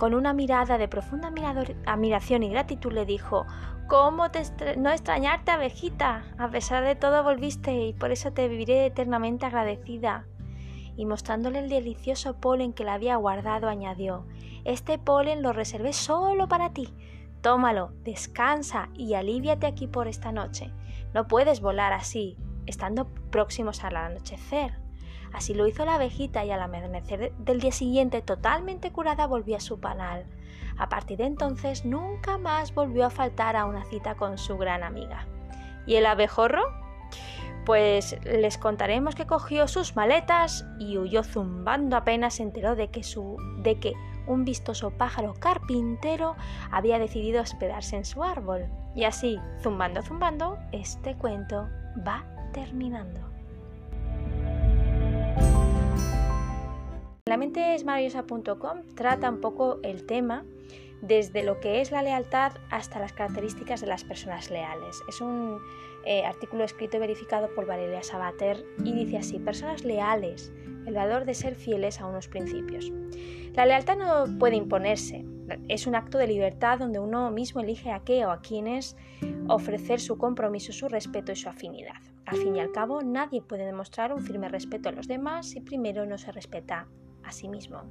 Con 0.00 0.14
una 0.14 0.32
mirada 0.32 0.78
de 0.78 0.88
profunda 0.88 1.30
admiración 1.84 2.42
y 2.42 2.48
gratitud 2.48 2.90
le 2.90 3.04
dijo, 3.04 3.44
¿Cómo 3.86 4.30
te 4.30 4.40
no 4.78 4.88
extrañarte, 4.88 5.50
abejita? 5.50 6.24
A 6.38 6.48
pesar 6.48 6.82
de 6.84 6.96
todo 6.96 7.22
volviste 7.22 7.74
y 7.74 7.92
por 7.92 8.10
eso 8.10 8.32
te 8.32 8.48
viviré 8.48 8.86
eternamente 8.86 9.44
agradecida. 9.44 10.24
Y 10.96 11.04
mostrándole 11.04 11.58
el 11.58 11.68
delicioso 11.68 12.40
polen 12.40 12.72
que 12.72 12.84
le 12.84 12.92
había 12.92 13.16
guardado, 13.16 13.68
añadió, 13.68 14.24
Este 14.64 14.98
polen 14.98 15.42
lo 15.42 15.52
reservé 15.52 15.92
solo 15.92 16.48
para 16.48 16.72
ti. 16.72 16.88
Tómalo, 17.42 17.92
descansa 18.02 18.88
y 18.94 19.12
aliviate 19.12 19.66
aquí 19.66 19.86
por 19.86 20.08
esta 20.08 20.32
noche. 20.32 20.72
No 21.12 21.28
puedes 21.28 21.60
volar 21.60 21.92
así, 21.92 22.38
estando 22.64 23.06
próximos 23.30 23.84
al 23.84 23.96
anochecer. 23.96 24.78
Así 25.32 25.54
lo 25.54 25.66
hizo 25.66 25.84
la 25.84 25.94
abejita 25.94 26.44
y 26.44 26.50
al 26.50 26.62
amanecer 26.62 27.32
del 27.38 27.60
día 27.60 27.72
siguiente, 27.72 28.22
totalmente 28.22 28.90
curada, 28.90 29.26
volvió 29.26 29.56
a 29.56 29.60
su 29.60 29.78
panal. 29.78 30.26
A 30.76 30.88
partir 30.88 31.18
de 31.18 31.26
entonces 31.26 31.84
nunca 31.84 32.38
más 32.38 32.74
volvió 32.74 33.06
a 33.06 33.10
faltar 33.10 33.56
a 33.56 33.66
una 33.66 33.84
cita 33.84 34.14
con 34.14 34.38
su 34.38 34.56
gran 34.56 34.82
amiga. 34.82 35.26
¿Y 35.86 35.96
el 35.96 36.06
abejorro? 36.06 36.62
Pues 37.66 38.16
les 38.24 38.58
contaremos 38.58 39.14
que 39.14 39.26
cogió 39.26 39.68
sus 39.68 39.94
maletas 39.94 40.66
y 40.78 40.96
huyó 40.96 41.22
zumbando 41.22 41.96
apenas 41.96 42.34
se 42.34 42.42
enteró 42.42 42.74
de 42.74 42.88
que, 42.88 43.02
su, 43.02 43.36
de 43.62 43.78
que 43.78 43.92
un 44.26 44.44
vistoso 44.44 44.90
pájaro 44.90 45.34
carpintero 45.34 46.36
había 46.70 46.98
decidido 46.98 47.42
hospedarse 47.42 47.96
en 47.96 48.04
su 48.04 48.24
árbol. 48.24 48.66
Y 48.94 49.04
así, 49.04 49.38
zumbando, 49.62 50.02
zumbando, 50.02 50.58
este 50.72 51.14
cuento 51.16 51.68
va 52.06 52.24
terminando. 52.52 53.29
La 57.26 57.36
mente 57.36 57.74
es 57.74 57.84
trata 58.94 59.30
un 59.30 59.40
poco 59.40 59.78
el 59.82 60.06
tema 60.06 60.44
desde 61.02 61.42
lo 61.42 61.60
que 61.60 61.80
es 61.80 61.90
la 61.90 62.02
lealtad 62.02 62.52
hasta 62.70 62.98
las 62.98 63.12
características 63.12 63.80
de 63.80 63.86
las 63.86 64.04
personas 64.04 64.50
leales. 64.50 65.02
Es 65.08 65.20
un 65.20 65.58
eh, 66.04 66.24
artículo 66.24 66.64
escrito 66.64 66.96
y 66.96 67.00
verificado 67.00 67.54
por 67.54 67.66
Valeria 67.66 68.02
Sabater 68.02 68.64
y 68.84 68.92
dice 68.92 69.18
así, 69.18 69.38
personas 69.38 69.84
leales, 69.84 70.52
el 70.86 70.94
valor 70.94 71.24
de 71.24 71.34
ser 71.34 71.54
fieles 71.54 72.00
a 72.00 72.06
unos 72.06 72.28
principios. 72.28 72.92
La 73.54 73.66
lealtad 73.66 73.96
no 73.96 74.38
puede 74.38 74.56
imponerse, 74.56 75.24
es 75.68 75.86
un 75.86 75.94
acto 75.94 76.18
de 76.18 76.26
libertad 76.26 76.78
donde 76.78 76.98
uno 76.98 77.30
mismo 77.30 77.60
elige 77.60 77.90
a 77.90 78.00
qué 78.00 78.24
o 78.24 78.30
a 78.30 78.40
quiénes 78.40 78.96
ofrecer 79.48 80.00
su 80.00 80.18
compromiso, 80.18 80.72
su 80.72 80.88
respeto 80.88 81.32
y 81.32 81.36
su 81.36 81.48
afinidad. 81.48 82.00
Al 82.26 82.36
fin 82.36 82.56
y 82.56 82.60
al 82.60 82.70
cabo, 82.70 83.02
nadie 83.02 83.42
puede 83.42 83.66
demostrar 83.66 84.12
un 84.12 84.20
firme 84.20 84.48
respeto 84.48 84.88
a 84.88 84.92
los 84.92 85.08
demás 85.08 85.48
si 85.48 85.60
primero 85.60 86.06
no 86.06 86.16
se 86.18 86.30
respeta 86.30 86.86
a 87.30 87.32
sí 87.32 87.48
mismo. 87.48 87.82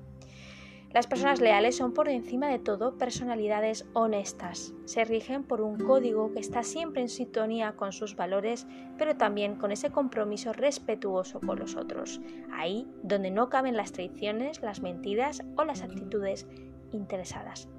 Las 0.91 1.05
personas 1.05 1.39
leales 1.39 1.77
son 1.77 1.93
por 1.93 2.09
encima 2.09 2.47
de 2.47 2.57
todo 2.57 2.97
personalidades 2.97 3.85
honestas. 3.93 4.73
Se 4.85 5.05
rigen 5.05 5.43
por 5.43 5.61
un 5.61 5.77
código 5.77 6.33
que 6.33 6.39
está 6.39 6.63
siempre 6.63 7.03
en 7.03 7.09
sintonía 7.09 7.73
con 7.73 7.91
sus 7.91 8.15
valores, 8.15 8.65
pero 8.97 9.15
también 9.15 9.55
con 9.55 9.71
ese 9.71 9.91
compromiso 9.91 10.51
respetuoso 10.51 11.39
con 11.41 11.59
los 11.59 11.75
otros, 11.75 12.21
ahí 12.51 12.87
donde 13.03 13.29
no 13.29 13.49
caben 13.49 13.77
las 13.77 13.91
traiciones, 13.91 14.63
las 14.63 14.81
mentiras 14.81 15.43
o 15.55 15.63
las 15.63 15.83
actitudes 15.83 16.47
interesadas. 16.91 17.69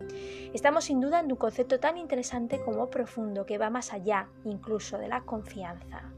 Estamos 0.54 0.84
sin 0.84 1.00
duda 1.00 1.18
en 1.18 1.32
un 1.32 1.36
concepto 1.36 1.80
tan 1.80 1.98
interesante 1.98 2.60
como 2.64 2.90
profundo 2.90 3.44
que 3.44 3.58
va 3.58 3.70
más 3.70 3.92
allá 3.92 4.28
incluso 4.44 4.98
de 4.98 5.08
la 5.08 5.22
confianza. 5.22 6.12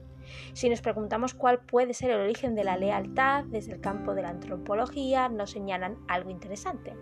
Si 0.52 0.68
nos 0.68 0.80
preguntamos 0.80 1.34
cuál 1.34 1.60
puede 1.60 1.94
ser 1.94 2.10
el 2.10 2.20
origen 2.20 2.54
de 2.54 2.64
la 2.64 2.76
lealtad 2.76 3.44
desde 3.44 3.72
el 3.72 3.80
campo 3.80 4.14
de 4.14 4.22
la 4.22 4.30
antropología, 4.30 5.28
nos 5.28 5.50
señalan 5.50 5.98
algo 6.08 6.30
interesante. 6.30 6.94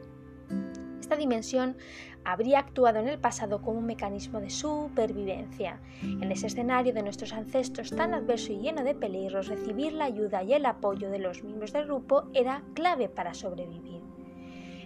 Esta 1.00 1.16
dimensión 1.16 1.76
habría 2.24 2.60
actuado 2.60 3.00
en 3.00 3.08
el 3.08 3.18
pasado 3.18 3.62
como 3.62 3.78
un 3.78 3.86
mecanismo 3.86 4.40
de 4.40 4.50
supervivencia. 4.50 5.80
En 6.02 6.30
ese 6.30 6.46
escenario 6.46 6.92
de 6.92 7.02
nuestros 7.02 7.32
ancestros 7.32 7.90
tan 7.90 8.14
adverso 8.14 8.52
y 8.52 8.60
lleno 8.60 8.84
de 8.84 8.94
peligros, 8.94 9.48
recibir 9.48 9.92
la 9.92 10.04
ayuda 10.04 10.44
y 10.44 10.52
el 10.52 10.66
apoyo 10.66 11.10
de 11.10 11.18
los 11.18 11.42
miembros 11.42 11.72
del 11.72 11.86
grupo 11.86 12.24
era 12.32 12.62
clave 12.74 13.08
para 13.08 13.34
sobrevivir. 13.34 14.02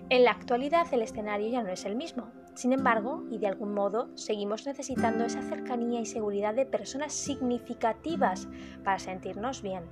En 0.08 0.24
la 0.24 0.30
actualidad 0.30 0.86
el 0.92 1.02
escenario 1.02 1.48
ya 1.48 1.62
no 1.62 1.70
es 1.70 1.84
el 1.84 1.96
mismo. 1.96 2.30
Sin 2.54 2.72
embargo, 2.72 3.24
y 3.30 3.38
de 3.38 3.48
algún 3.48 3.74
modo, 3.74 4.08
seguimos 4.14 4.64
necesitando 4.64 5.24
esa 5.24 5.42
cercanía 5.42 6.00
y 6.00 6.06
seguridad 6.06 6.54
de 6.54 6.66
personas 6.66 7.12
significativas 7.12 8.48
para 8.84 9.00
sentirnos 9.00 9.60
bien. 9.60 9.82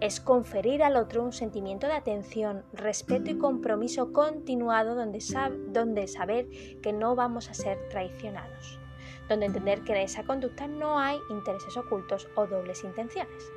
Es 0.00 0.20
conferir 0.20 0.82
al 0.82 0.96
otro 0.96 1.24
un 1.24 1.32
sentimiento 1.32 1.86
de 1.86 1.94
atención, 1.94 2.64
respeto 2.72 3.30
y 3.30 3.38
compromiso 3.38 4.12
continuado 4.12 4.94
donde, 4.94 5.18
donde 5.72 6.06
saber 6.06 6.48
que 6.80 6.92
no 6.92 7.16
vamos 7.16 7.50
a 7.50 7.54
ser 7.54 7.78
traicionados, 7.88 8.78
donde 9.28 9.46
entender 9.46 9.82
que 9.82 9.92
en 9.92 10.02
esa 10.02 10.22
conducta 10.22 10.68
no 10.68 10.98
hay 10.98 11.18
intereses 11.30 11.76
ocultos 11.76 12.28
o 12.36 12.46
dobles 12.46 12.84
intenciones. 12.84 13.50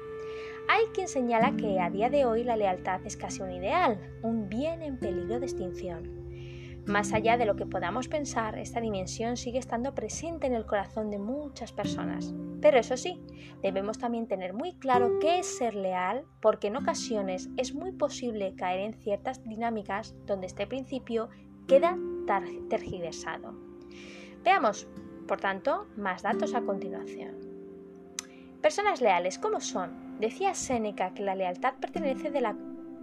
Hay 0.69 0.85
quien 0.93 1.07
señala 1.07 1.55
que 1.55 1.79
a 1.79 1.89
día 1.89 2.09
de 2.09 2.25
hoy 2.25 2.43
la 2.43 2.55
lealtad 2.55 3.01
es 3.05 3.17
casi 3.17 3.41
un 3.41 3.51
ideal, 3.51 3.99
un 4.23 4.49
bien 4.49 4.81
en 4.81 4.97
peligro 4.97 5.39
de 5.39 5.45
extinción. 5.45 6.18
Más 6.85 7.13
allá 7.13 7.37
de 7.37 7.45
lo 7.45 7.55
que 7.55 7.65
podamos 7.65 8.07
pensar, 8.07 8.57
esta 8.57 8.81
dimensión 8.81 9.37
sigue 9.37 9.59
estando 9.59 9.93
presente 9.93 10.47
en 10.47 10.53
el 10.53 10.65
corazón 10.65 11.11
de 11.11 11.19
muchas 11.19 11.71
personas. 11.71 12.33
Pero 12.61 12.77
eso 12.79 12.97
sí, 12.97 13.21
debemos 13.61 13.99
también 13.99 14.27
tener 14.27 14.53
muy 14.53 14.73
claro 14.73 15.19
qué 15.19 15.39
es 15.39 15.57
ser 15.57 15.75
leal, 15.75 16.25
porque 16.41 16.67
en 16.67 16.77
ocasiones 16.77 17.49
es 17.57 17.73
muy 17.73 17.91
posible 17.91 18.55
caer 18.55 18.79
en 18.81 18.93
ciertas 18.93 19.43
dinámicas 19.47 20.15
donde 20.25 20.47
este 20.47 20.67
principio 20.67 21.29
queda 21.67 21.97
tergiversado. 22.69 23.53
Veamos, 24.43 24.87
por 25.27 25.39
tanto, 25.39 25.87
más 25.95 26.23
datos 26.23 26.53
a 26.53 26.61
continuación. 26.61 27.35
Personas 28.61 28.99
leales, 28.99 29.39
¿cómo 29.39 29.61
son? 29.61 30.19
Decía 30.19 30.53
Séneca 30.53 31.13
que 31.13 31.23
la 31.23 31.35
lealtad 31.35 31.75
pertenece 31.79 32.29
de 32.29 32.41
la 32.41 32.55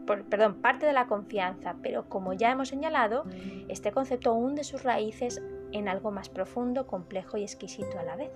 perdón, 0.06 0.62
parte 0.62 0.86
de 0.86 0.92
la 0.92 1.06
confianza, 1.06 1.76
pero 1.82 2.08
como 2.08 2.32
ya 2.32 2.50
hemos 2.50 2.68
señalado, 2.68 3.25
este 3.68 3.92
concepto 3.92 4.32
hunde 4.34 4.64
sus 4.64 4.82
raíces 4.82 5.42
en 5.72 5.88
algo 5.88 6.10
más 6.10 6.28
profundo, 6.28 6.86
complejo 6.86 7.36
y 7.36 7.42
exquisito 7.42 7.98
a 7.98 8.04
la 8.04 8.16
vez. 8.16 8.30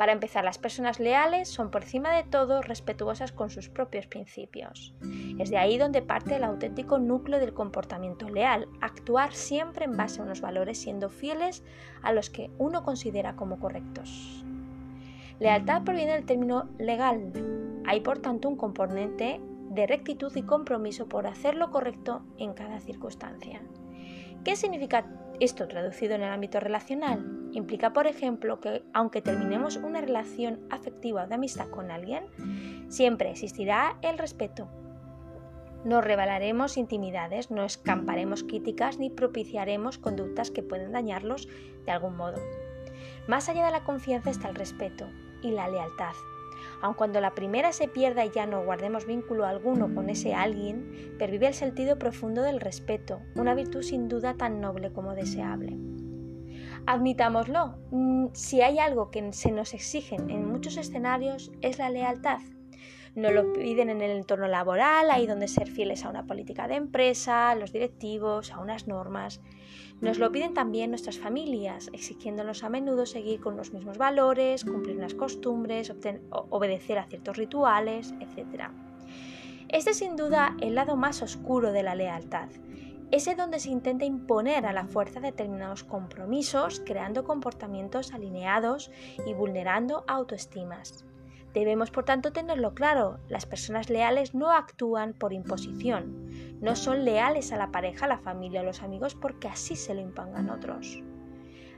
Para 0.00 0.12
empezar, 0.12 0.44
las 0.44 0.56
personas 0.56 0.98
leales 0.98 1.48
son 1.48 1.70
por 1.70 1.82
encima 1.82 2.10
de 2.10 2.22
todo 2.24 2.62
respetuosas 2.62 3.32
con 3.32 3.50
sus 3.50 3.68
propios 3.68 4.06
principios. 4.06 4.94
Es 5.38 5.50
de 5.50 5.58
ahí 5.58 5.76
donde 5.76 6.00
parte 6.00 6.36
el 6.36 6.44
auténtico 6.44 6.98
núcleo 6.98 7.38
del 7.38 7.52
comportamiento 7.52 8.30
leal, 8.30 8.66
actuar 8.80 9.34
siempre 9.34 9.84
en 9.84 9.98
base 9.98 10.20
a 10.20 10.24
unos 10.24 10.40
valores 10.40 10.80
siendo 10.80 11.10
fieles 11.10 11.62
a 12.00 12.14
los 12.14 12.30
que 12.30 12.50
uno 12.56 12.82
considera 12.82 13.36
como 13.36 13.60
correctos. 13.60 14.42
Lealtad 15.38 15.82
proviene 15.82 16.12
del 16.12 16.24
término 16.24 16.70
legal. 16.78 17.32
Hay 17.86 18.00
por 18.00 18.20
tanto 18.20 18.48
un 18.48 18.56
componente 18.56 19.38
de 19.70 19.86
rectitud 19.86 20.34
y 20.34 20.42
compromiso 20.42 21.08
por 21.08 21.26
hacer 21.26 21.54
lo 21.54 21.70
correcto 21.70 22.22
en 22.36 22.52
cada 22.52 22.80
circunstancia. 22.80 23.62
¿Qué 24.44 24.56
significa 24.56 25.06
esto 25.38 25.68
traducido 25.68 26.14
en 26.16 26.22
el 26.22 26.32
ámbito 26.32 26.60
relacional? 26.60 27.48
Implica, 27.52 27.92
por 27.92 28.06
ejemplo, 28.06 28.60
que 28.60 28.82
aunque 28.92 29.22
terminemos 29.22 29.76
una 29.76 30.00
relación 30.00 30.60
afectiva 30.70 31.24
o 31.24 31.26
de 31.28 31.34
amistad 31.36 31.68
con 31.68 31.90
alguien, 31.90 32.24
siempre 32.88 33.30
existirá 33.30 33.96
el 34.02 34.18
respeto. 34.18 34.68
No 35.84 36.00
revelaremos 36.00 36.76
intimidades, 36.76 37.50
no 37.50 37.64
escamparemos 37.64 38.42
críticas 38.42 38.98
ni 38.98 39.08
propiciaremos 39.08 39.98
conductas 39.98 40.50
que 40.50 40.62
pueden 40.62 40.92
dañarlos 40.92 41.48
de 41.86 41.92
algún 41.92 42.16
modo. 42.16 42.38
Más 43.28 43.48
allá 43.48 43.64
de 43.64 43.72
la 43.72 43.84
confianza 43.84 44.30
está 44.30 44.48
el 44.48 44.56
respeto 44.56 45.06
y 45.42 45.52
la 45.52 45.68
lealtad, 45.68 46.12
Aun 46.82 46.94
cuando 46.94 47.20
la 47.20 47.34
primera 47.34 47.72
se 47.72 47.88
pierda 47.88 48.24
y 48.24 48.30
ya 48.30 48.46
no 48.46 48.64
guardemos 48.64 49.06
vínculo 49.06 49.46
alguno 49.46 49.94
con 49.94 50.10
ese 50.10 50.34
alguien, 50.34 51.14
pervive 51.18 51.48
el 51.48 51.54
sentido 51.54 51.98
profundo 51.98 52.42
del 52.42 52.60
respeto, 52.60 53.20
una 53.34 53.54
virtud 53.54 53.82
sin 53.82 54.08
duda 54.08 54.34
tan 54.34 54.60
noble 54.60 54.92
como 54.92 55.14
deseable. 55.14 55.76
Admitámoslo, 56.86 57.78
mm, 57.90 58.28
si 58.32 58.62
hay 58.62 58.78
algo 58.78 59.10
que 59.10 59.32
se 59.32 59.52
nos 59.52 59.74
exigen 59.74 60.30
en 60.30 60.50
muchos 60.50 60.76
escenarios 60.76 61.52
es 61.60 61.78
la 61.78 61.90
lealtad. 61.90 62.40
Nos 63.16 63.32
lo 63.32 63.52
piden 63.52 63.90
en 63.90 64.02
el 64.02 64.12
entorno 64.12 64.46
laboral, 64.46 65.10
ahí 65.10 65.26
donde 65.26 65.48
ser 65.48 65.68
fieles 65.68 66.04
a 66.04 66.10
una 66.10 66.26
política 66.26 66.68
de 66.68 66.76
empresa, 66.76 67.50
a 67.50 67.54
los 67.56 67.72
directivos, 67.72 68.52
a 68.52 68.60
unas 68.60 68.86
normas. 68.86 69.40
Nos 70.00 70.18
lo 70.18 70.30
piden 70.30 70.54
también 70.54 70.90
nuestras 70.90 71.18
familias, 71.18 71.90
exigiéndonos 71.92 72.62
a 72.62 72.70
menudo 72.70 73.06
seguir 73.06 73.40
con 73.40 73.56
los 73.56 73.72
mismos 73.72 73.98
valores, 73.98 74.64
cumplir 74.64 74.96
unas 74.96 75.14
costumbres, 75.14 75.92
obedecer 76.30 76.98
a 76.98 77.06
ciertos 77.06 77.36
rituales, 77.36 78.14
etc. 78.20 78.70
Este 79.68 79.90
es 79.90 79.98
sin 79.98 80.16
duda 80.16 80.56
el 80.60 80.76
lado 80.76 80.96
más 80.96 81.20
oscuro 81.20 81.72
de 81.72 81.82
la 81.82 81.94
lealtad, 81.94 82.48
ese 83.10 83.34
donde 83.34 83.58
se 83.58 83.70
intenta 83.70 84.04
imponer 84.04 84.66
a 84.66 84.72
la 84.72 84.86
fuerza 84.86 85.18
determinados 85.18 85.82
compromisos, 85.82 86.80
creando 86.86 87.24
comportamientos 87.24 88.14
alineados 88.14 88.90
y 89.26 89.34
vulnerando 89.34 90.04
autoestimas. 90.06 91.04
Debemos, 91.52 91.90
por 91.90 92.04
tanto, 92.04 92.32
tenerlo 92.32 92.74
claro, 92.74 93.18
las 93.28 93.44
personas 93.44 93.90
leales 93.90 94.34
no 94.34 94.52
actúan 94.52 95.14
por 95.14 95.32
imposición, 95.32 96.58
no 96.60 96.76
son 96.76 97.04
leales 97.04 97.52
a 97.52 97.56
la 97.56 97.72
pareja, 97.72 98.04
a 98.04 98.08
la 98.08 98.18
familia 98.18 98.60
o 98.60 98.62
a 98.62 98.66
los 98.66 98.82
amigos 98.82 99.14
porque 99.14 99.48
así 99.48 99.74
se 99.74 99.94
lo 99.94 100.00
impongan 100.00 100.48
otros. 100.48 101.02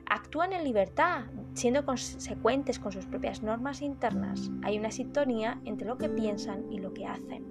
Actúan 0.06 0.52
en 0.52 0.64
libertad, 0.64 1.24
siendo 1.54 1.86
consecuentes 1.86 2.78
con 2.78 2.92
sus 2.92 3.06
propias 3.06 3.42
normas 3.42 3.80
internas. 3.80 4.50
Hay 4.62 4.78
una 4.78 4.90
sintonía 4.90 5.60
entre 5.64 5.86
lo 5.86 5.96
que 5.96 6.08
piensan 6.08 6.70
y 6.70 6.78
lo 6.78 6.92
que 6.92 7.06
hacen. 7.06 7.46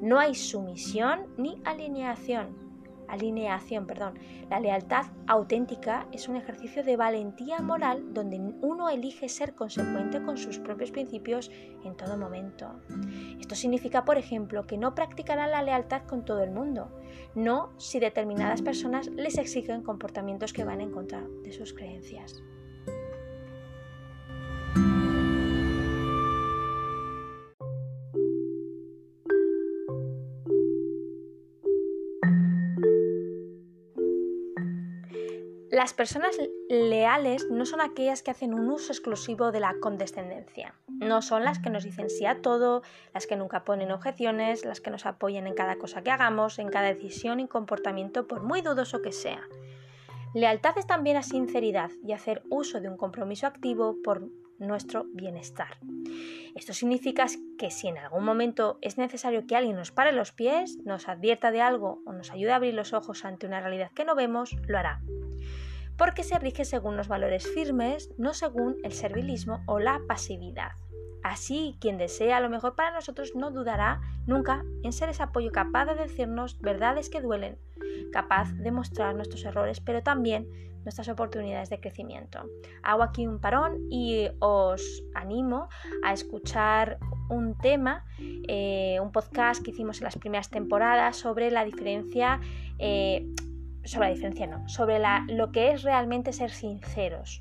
No 0.00 0.18
hay 0.20 0.34
sumisión 0.34 1.26
ni 1.36 1.60
alineación 1.64 2.67
alineación, 3.08 3.86
perdón. 3.86 4.14
La 4.50 4.60
lealtad 4.60 5.06
auténtica 5.26 6.06
es 6.12 6.28
un 6.28 6.36
ejercicio 6.36 6.82
de 6.84 6.96
valentía 6.96 7.60
moral 7.60 8.12
donde 8.12 8.38
uno 8.38 8.88
elige 8.88 9.28
ser 9.28 9.54
consecuente 9.54 10.22
con 10.22 10.36
sus 10.36 10.58
propios 10.58 10.90
principios 10.90 11.50
en 11.84 11.96
todo 11.96 12.16
momento. 12.16 12.80
Esto 13.40 13.54
significa, 13.54 14.04
por 14.04 14.18
ejemplo, 14.18 14.66
que 14.66 14.78
no 14.78 14.94
practicarán 14.94 15.50
la 15.50 15.62
lealtad 15.62 16.02
con 16.02 16.24
todo 16.24 16.42
el 16.42 16.50
mundo, 16.50 16.90
no 17.34 17.72
si 17.78 18.00
determinadas 18.00 18.62
personas 18.62 19.08
les 19.08 19.38
exigen 19.38 19.82
comportamientos 19.82 20.52
que 20.52 20.64
van 20.64 20.80
en 20.80 20.90
contra 20.90 21.22
de 21.42 21.52
sus 21.52 21.72
creencias. 21.72 22.42
Las 35.78 35.94
personas 35.94 36.36
leales 36.68 37.46
no 37.52 37.64
son 37.64 37.80
aquellas 37.80 38.24
que 38.24 38.32
hacen 38.32 38.52
un 38.52 38.68
uso 38.68 38.90
exclusivo 38.90 39.52
de 39.52 39.60
la 39.60 39.76
condescendencia. 39.80 40.74
No 40.88 41.22
son 41.22 41.44
las 41.44 41.60
que 41.60 41.70
nos 41.70 41.84
dicen 41.84 42.10
sí 42.10 42.26
a 42.26 42.42
todo, 42.42 42.82
las 43.14 43.28
que 43.28 43.36
nunca 43.36 43.62
ponen 43.62 43.92
objeciones, 43.92 44.64
las 44.64 44.80
que 44.80 44.90
nos 44.90 45.06
apoyan 45.06 45.46
en 45.46 45.54
cada 45.54 45.76
cosa 45.76 46.02
que 46.02 46.10
hagamos, 46.10 46.58
en 46.58 46.68
cada 46.68 46.88
decisión 46.88 47.38
y 47.38 47.46
comportamiento, 47.46 48.26
por 48.26 48.42
muy 48.42 48.60
dudoso 48.60 49.02
que 49.02 49.12
sea. 49.12 49.40
Lealtad 50.34 50.76
es 50.78 50.88
también 50.88 51.16
a 51.16 51.22
sinceridad 51.22 51.92
y 52.04 52.10
hacer 52.10 52.42
uso 52.50 52.80
de 52.80 52.88
un 52.88 52.96
compromiso 52.96 53.46
activo 53.46 53.98
por 54.02 54.28
nuestro 54.58 55.04
bienestar. 55.12 55.78
Esto 56.56 56.72
significa 56.72 57.26
que 57.56 57.70
si 57.70 57.86
en 57.86 57.98
algún 57.98 58.24
momento 58.24 58.78
es 58.82 58.98
necesario 58.98 59.46
que 59.46 59.54
alguien 59.54 59.76
nos 59.76 59.92
pare 59.92 60.10
los 60.10 60.32
pies, 60.32 60.76
nos 60.78 61.06
advierta 61.06 61.52
de 61.52 61.60
algo 61.60 62.02
o 62.04 62.12
nos 62.12 62.32
ayude 62.32 62.50
a 62.50 62.56
abrir 62.56 62.74
los 62.74 62.92
ojos 62.94 63.24
ante 63.24 63.46
una 63.46 63.60
realidad 63.60 63.92
que 63.94 64.04
no 64.04 64.16
vemos, 64.16 64.56
lo 64.66 64.76
hará 64.76 65.00
porque 65.98 66.22
se 66.22 66.38
rige 66.38 66.64
según 66.64 66.96
los 66.96 67.08
valores 67.08 67.46
firmes, 67.52 68.10
no 68.16 68.32
según 68.32 68.76
el 68.84 68.92
servilismo 68.92 69.62
o 69.66 69.80
la 69.80 70.00
pasividad. 70.06 70.72
Así, 71.22 71.76
quien 71.80 71.98
desea 71.98 72.40
lo 72.40 72.48
mejor 72.48 72.76
para 72.76 72.92
nosotros 72.92 73.34
no 73.34 73.50
dudará 73.50 74.00
nunca 74.26 74.64
en 74.84 74.92
ser 74.92 75.08
ese 75.08 75.24
apoyo 75.24 75.50
capaz 75.50 75.86
de 75.86 75.96
decirnos 75.96 76.58
verdades 76.60 77.10
que 77.10 77.20
duelen, 77.20 77.58
capaz 78.12 78.52
de 78.52 78.70
mostrar 78.70 79.14
nuestros 79.16 79.44
errores, 79.44 79.80
pero 79.80 80.02
también 80.02 80.48
nuestras 80.84 81.08
oportunidades 81.08 81.68
de 81.70 81.80
crecimiento. 81.80 82.44
Hago 82.82 83.02
aquí 83.02 83.26
un 83.26 83.40
parón 83.40 83.88
y 83.90 84.28
os 84.38 85.02
animo 85.14 85.68
a 86.04 86.12
escuchar 86.12 86.98
un 87.28 87.58
tema, 87.58 88.04
eh, 88.46 88.98
un 89.02 89.12
podcast 89.12 89.62
que 89.62 89.72
hicimos 89.72 89.98
en 89.98 90.04
las 90.04 90.16
primeras 90.16 90.48
temporadas 90.48 91.16
sobre 91.16 91.50
la 91.50 91.64
diferencia 91.64 92.40
eh, 92.78 93.26
sobre 93.84 94.08
la 94.08 94.14
diferencia 94.14 94.46
no, 94.46 94.68
sobre 94.68 94.98
la, 94.98 95.24
lo 95.28 95.52
que 95.52 95.72
es 95.72 95.82
realmente 95.82 96.32
ser 96.32 96.50
sinceros, 96.50 97.40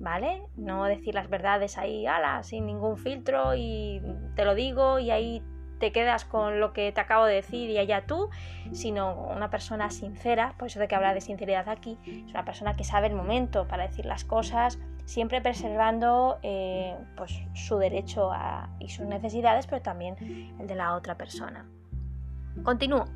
¿vale? 0.00 0.42
No 0.56 0.84
decir 0.84 1.14
las 1.14 1.28
verdades 1.28 1.78
ahí, 1.78 2.06
ala, 2.06 2.42
sin 2.42 2.66
ningún 2.66 2.96
filtro 2.96 3.54
y 3.54 4.02
te 4.34 4.44
lo 4.44 4.54
digo 4.54 4.98
y 4.98 5.10
ahí 5.10 5.42
te 5.78 5.92
quedas 5.92 6.24
con 6.24 6.60
lo 6.60 6.72
que 6.72 6.92
te 6.92 7.00
acabo 7.00 7.24
de 7.24 7.34
decir 7.34 7.70
y 7.70 7.78
allá 7.78 8.04
tú, 8.06 8.28
sino 8.72 9.28
una 9.28 9.50
persona 9.50 9.90
sincera, 9.90 10.54
por 10.58 10.66
eso 10.66 10.80
de 10.80 10.88
que 10.88 10.94
habla 10.94 11.14
de 11.14 11.20
sinceridad 11.20 11.68
aquí, 11.68 11.98
es 12.04 12.30
una 12.30 12.44
persona 12.44 12.76
que 12.76 12.84
sabe 12.84 13.06
el 13.06 13.14
momento 13.14 13.66
para 13.68 13.86
decir 13.86 14.04
las 14.04 14.24
cosas, 14.24 14.78
siempre 15.04 15.40
preservando 15.40 16.38
eh, 16.42 16.96
pues, 17.16 17.32
su 17.54 17.78
derecho 17.78 18.30
y 18.78 18.88
sus 18.88 19.06
necesidades, 19.06 19.66
pero 19.66 19.80
también 19.80 20.16
el 20.58 20.66
de 20.66 20.74
la 20.74 20.94
otra 20.94 21.16
persona. 21.16 21.66
Continúo. 22.62 23.06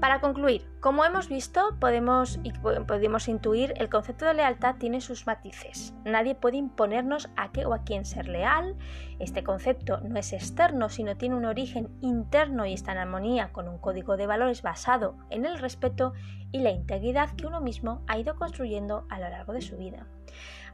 Para 0.00 0.20
concluir, 0.20 0.66
como 0.80 1.04
hemos 1.04 1.28
visto, 1.28 1.76
podemos, 1.78 2.40
y 2.42 2.52
podemos 2.52 3.28
intuir, 3.28 3.74
el 3.76 3.90
concepto 3.90 4.24
de 4.24 4.34
lealtad 4.34 4.76
tiene 4.76 5.02
sus 5.02 5.26
matices. 5.26 5.94
Nadie 6.04 6.34
puede 6.34 6.56
imponernos 6.56 7.28
a 7.36 7.52
qué 7.52 7.66
o 7.66 7.74
a 7.74 7.84
quién 7.84 8.06
ser 8.06 8.26
leal. 8.26 8.74
Este 9.18 9.44
concepto 9.44 10.00
no 10.00 10.18
es 10.18 10.32
externo, 10.32 10.88
sino 10.88 11.16
tiene 11.16 11.36
un 11.36 11.44
origen 11.44 11.90
interno 12.00 12.64
y 12.64 12.72
está 12.72 12.92
en 12.92 12.98
armonía 12.98 13.52
con 13.52 13.68
un 13.68 13.78
código 13.78 14.16
de 14.16 14.26
valores 14.26 14.62
basado 14.62 15.16
en 15.28 15.44
el 15.44 15.58
respeto 15.58 16.14
y 16.52 16.60
la 16.60 16.70
integridad 16.70 17.30
que 17.36 17.46
uno 17.46 17.60
mismo 17.60 18.02
ha 18.08 18.18
ido 18.18 18.36
construyendo 18.36 19.06
a 19.10 19.18
lo 19.18 19.28
largo 19.28 19.52
de 19.52 19.60
su 19.60 19.76
vida. 19.76 20.06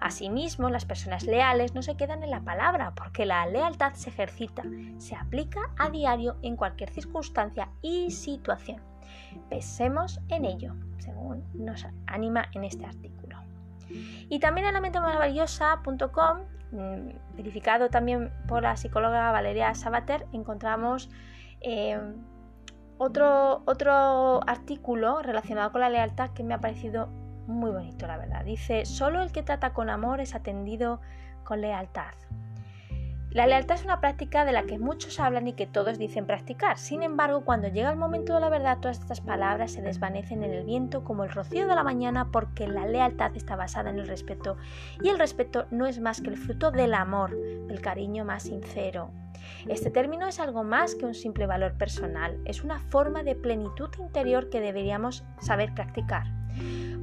Asimismo, 0.01 0.71
las 0.71 0.85
personas 0.85 1.25
leales 1.25 1.75
no 1.75 1.83
se 1.83 1.97
quedan 1.97 2.23
en 2.23 2.31
la 2.31 2.41
palabra, 2.41 2.93
porque 2.95 3.27
la 3.27 3.47
lealtad 3.47 3.95
se 3.95 4.11
ejercita, 4.11 4.63
se 4.99 5.17
aplica 5.17 5.61
a 5.77 5.91
diario 5.91 6.37
en 6.43 6.57
cualquier 6.57 6.91
circunstancia 6.91 7.69
y 7.83 8.11
situación. 8.11 8.81
Pensemos 9.49 10.21
en 10.29 10.45
ello, 10.45 10.75
según 10.99 11.45
nos 11.55 11.87
anima 12.07 12.47
en 12.55 12.65
este 12.65 12.87
artículo. 12.87 13.39
Y 14.29 14.39
también 14.39 14.67
en 14.67 14.75
la 14.75 14.81
maravillosa.com, 14.81 16.39
mm, 16.73 17.37
verificado 17.37 17.89
también 17.89 18.31
por 18.47 18.63
la 18.63 18.77
psicóloga 18.77 19.33
Valeria 19.33 19.75
Sabater, 19.75 20.27
encontramos 20.33 21.11
eh, 21.61 21.99
otro, 22.99 23.63
otro 23.65 24.41
artículo 24.47 25.23
relacionado 25.23 25.73
con 25.73 25.81
la 25.81 25.89
lealtad 25.89 26.31
que 26.31 26.45
me 26.45 26.55
ha 26.55 26.61
parecido 26.61 27.09
muy 27.49 27.71
bonito, 27.71 28.07
la 28.07 28.19
verdad. 28.19 28.45
Dice, 28.45 28.85
solo 28.85 29.23
el 29.23 29.33
que 29.33 29.43
trata 29.43 29.73
con 29.73 29.91
amor 29.91 30.21
es 30.21 30.35
atendido 30.35 31.01
con 31.45 31.61
lealtad. 31.61 32.13
La 33.31 33.47
lealtad 33.47 33.75
es 33.75 33.85
una 33.85 34.01
práctica 34.01 34.47
de 34.47 34.53
la 34.53 34.63
que 34.63 34.79
muchos 34.79 35.21
hablan 35.21 35.49
y 35.49 35.53
que 35.53 35.67
todos 35.67 35.99
dicen 35.99 36.27
practicar. 36.27 36.79
Sin 36.79 37.03
embargo, 37.03 37.45
cuando 37.45 37.69
llega 37.69 37.91
el 37.91 37.97
momento 37.97 38.35
de 38.35 38.41
la 38.41 38.49
verdad, 38.49 38.79
todas 38.81 39.01
estas 39.01 39.21
palabras 39.21 39.73
se 39.73 39.83
desvanecen 39.83 40.43
en 40.43 40.53
el 40.53 40.65
viento 40.65 41.05
como 41.05 41.25
el 41.25 41.31
rocío 41.31 41.67
de 41.67 41.75
la 41.75 41.85
mañana 41.85 42.31
porque 42.33 42.67
la 42.67 42.87
lealtad 42.87 43.37
está 43.37 43.55
basada 43.55 43.91
en 43.91 43.99
el 43.99 44.09
respeto 44.09 44.57
y 45.03 45.11
el 45.11 45.19
respeto 45.19 45.67
no 45.71 45.87
es 45.87 46.01
más 46.01 46.23
que 46.23 46.31
el 46.31 46.39
fruto 46.39 46.71
del 46.71 46.95
amor, 46.95 47.37
del 47.37 47.83
cariño 47.83 48.25
más 48.25 48.45
sincero. 48.45 49.11
Este 49.67 49.91
término 49.91 50.27
es 50.27 50.41
algo 50.41 50.65
más 50.65 50.95
que 50.95 51.05
un 51.05 51.15
simple 51.15 51.47
valor 51.47 51.75
personal, 51.75 52.41
es 52.47 52.65
una 52.65 52.79
forma 52.79 53.23
de 53.23 53.35
plenitud 53.35 53.91
interior 53.99 54.49
que 54.49 54.61
deberíamos 54.61 55.23
saber 55.39 55.75
practicar 55.75 56.39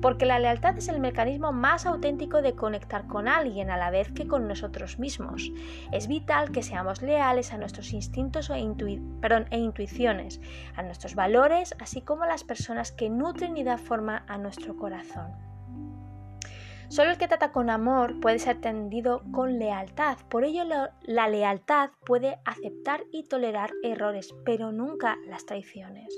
porque 0.06 0.28
la 0.28 0.38
lealtad 0.38 0.78
es 0.78 0.88
el 0.88 1.00
mecanismo 1.00 1.52
más 1.52 1.88
auténtico 1.88 2.44
de 2.44 2.54
conectar 2.54 3.08
con 3.08 3.28
alguien 3.28 3.72
a 3.72 3.78
la 3.78 3.89
vez 3.89 4.12
que 4.12 4.28
con 4.28 4.48
nosotros 4.48 5.00
mismos. 5.00 5.52
Es 5.91 6.08
vital 6.08 6.52
que 6.52 6.62
seamos 6.62 7.02
leales 7.02 7.52
a 7.52 7.58
nuestros 7.58 7.91
instintos 7.91 8.52
e, 8.52 8.54
e 8.54 9.58
intuiciones, 9.58 10.39
a 10.76 10.84
nuestros 10.84 11.15
valores, 11.15 11.74
así 11.80 12.02
como 12.02 12.22
a 12.22 12.28
las 12.28 12.44
personas 12.44 12.91
que 12.91 13.10
nutren 13.10 13.58
y 13.58 13.63
dan 13.63 13.80
forma 13.80 14.24
a 14.28 14.38
nuestro 14.38 14.78
corazón. 14.78 15.32
Solo 16.88 17.10
el 17.10 17.18
que 17.18 17.28
trata 17.28 17.52
con 17.52 17.72
amor 17.72 18.20
puede 18.20 18.38
ser 18.38 18.58
atendido 18.58 19.24
con 19.32 19.58
lealtad. 19.58 20.20
Por 20.30 20.44
ello 20.44 20.65
la 21.02 21.28
lealtad 21.30 21.89
puede 22.06 22.38
aceptar 22.46 23.06
y 23.12 23.24
tolerar 23.24 23.72
errores, 23.82 24.36
pero 24.46 24.72
nunca 24.72 25.18
las 25.26 25.48
traiciones. 25.48 26.13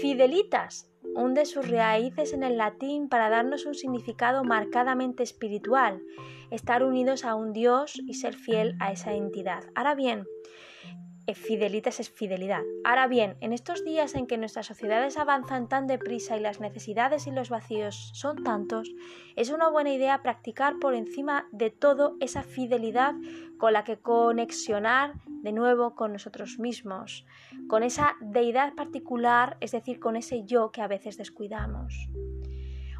Fidelitas 0.00 0.89
hunde 1.14 1.44
sus 1.44 1.68
raíces 1.68 2.32
en 2.32 2.42
el 2.42 2.56
latín 2.56 3.08
para 3.08 3.28
darnos 3.28 3.66
un 3.66 3.74
significado 3.74 4.44
marcadamente 4.44 5.22
espiritual, 5.22 6.02
estar 6.50 6.82
unidos 6.82 7.24
a 7.24 7.34
un 7.34 7.52
Dios 7.52 8.00
y 8.06 8.14
ser 8.14 8.34
fiel 8.34 8.76
a 8.80 8.92
esa 8.92 9.14
entidad. 9.14 9.64
Ahora 9.74 9.94
bien, 9.94 10.26
fidelitas 11.34 12.00
es 12.00 12.10
fidelidad. 12.10 12.62
Ahora 12.84 13.06
bien, 13.06 13.36
en 13.40 13.52
estos 13.52 13.84
días 13.84 14.14
en 14.14 14.26
que 14.26 14.38
nuestras 14.38 14.66
sociedades 14.66 15.16
avanzan 15.16 15.68
tan 15.68 15.86
deprisa 15.86 16.36
y 16.36 16.40
las 16.40 16.60
necesidades 16.60 17.26
y 17.26 17.30
los 17.30 17.50
vacíos 17.50 18.10
son 18.14 18.42
tantos, 18.42 18.90
es 19.36 19.50
una 19.50 19.68
buena 19.68 19.92
idea 19.92 20.22
practicar 20.22 20.78
por 20.80 20.94
encima 20.94 21.46
de 21.52 21.70
todo 21.70 22.16
esa 22.20 22.42
fidelidad 22.42 23.14
con 23.58 23.72
la 23.72 23.84
que 23.84 23.98
conexionar 23.98 25.14
de 25.26 25.52
nuevo 25.52 25.94
con 25.94 26.12
nosotros 26.12 26.58
mismos, 26.58 27.24
con 27.68 27.82
esa 27.82 28.16
deidad 28.20 28.74
particular, 28.74 29.56
es 29.60 29.72
decir, 29.72 30.00
con 30.00 30.16
ese 30.16 30.44
yo 30.44 30.70
que 30.72 30.82
a 30.82 30.88
veces 30.88 31.16
descuidamos. 31.16 32.08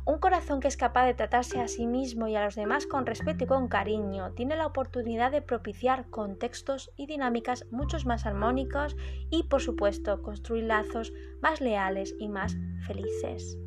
Un 0.06 0.18
corazón 0.18 0.60
que 0.60 0.68
es 0.68 0.76
capaz 0.76 1.06
de 1.06 1.14
tratarse 1.14 1.60
a 1.60 1.68
sí 1.68 1.86
mismo 1.86 2.26
y 2.26 2.34
a 2.34 2.44
los 2.44 2.54
demás 2.54 2.86
con 2.86 3.06
respeto 3.06 3.44
y 3.44 3.46
con 3.46 3.68
cariño 3.68 4.32
tiene 4.32 4.56
la 4.56 4.66
oportunidad 4.66 5.30
de 5.30 5.42
propiciar 5.42 6.08
contextos 6.10 6.90
y 6.96 7.06
dinámicas 7.06 7.66
muchos 7.70 8.06
más 8.06 8.26
armónicos 8.26 8.96
y, 9.30 9.44
por 9.44 9.60
supuesto, 9.60 10.22
construir 10.22 10.64
lazos 10.64 11.12
más 11.40 11.60
leales 11.60 12.14
y 12.18 12.28
más 12.28 12.56
felices. 12.86 13.58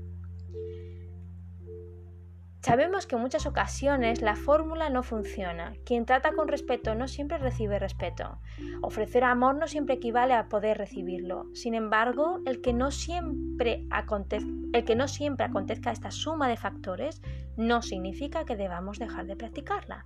Sabemos 2.64 3.08
que 3.08 3.16
en 3.16 3.22
muchas 3.22 3.46
ocasiones 3.46 4.22
la 4.22 4.38
fórmula 4.38 4.90
no 4.90 5.04
funciona. 5.04 5.74
Quien 5.86 6.06
trata 6.06 6.32
con 6.32 6.48
respeto 6.48 6.96
no 6.96 7.10
siempre 7.10 7.38
recibe 7.38 7.78
respeto. 7.78 8.40
Ofrecer 8.82 9.26
amor 9.26 9.56
no 9.56 9.68
siempre 9.68 9.96
equivale 9.96 10.34
a 10.34 10.48
poder 10.48 10.78
recibirlo. 10.78 11.48
Sin 11.54 11.74
embargo, 11.74 12.40
el 12.46 12.62
que 12.62 12.72
no 12.72 12.90
siempre, 12.90 13.86
acontezca 13.92 15.92
esta 15.92 16.12
suma 16.12 16.48
de 16.48 16.56
factores 16.56 17.22
no 17.58 17.82
significa 17.82 18.46
que 18.46 18.56
debamos 18.56 18.98
dejar 18.98 19.26
de 19.26 19.36
practicarla. 19.36 20.06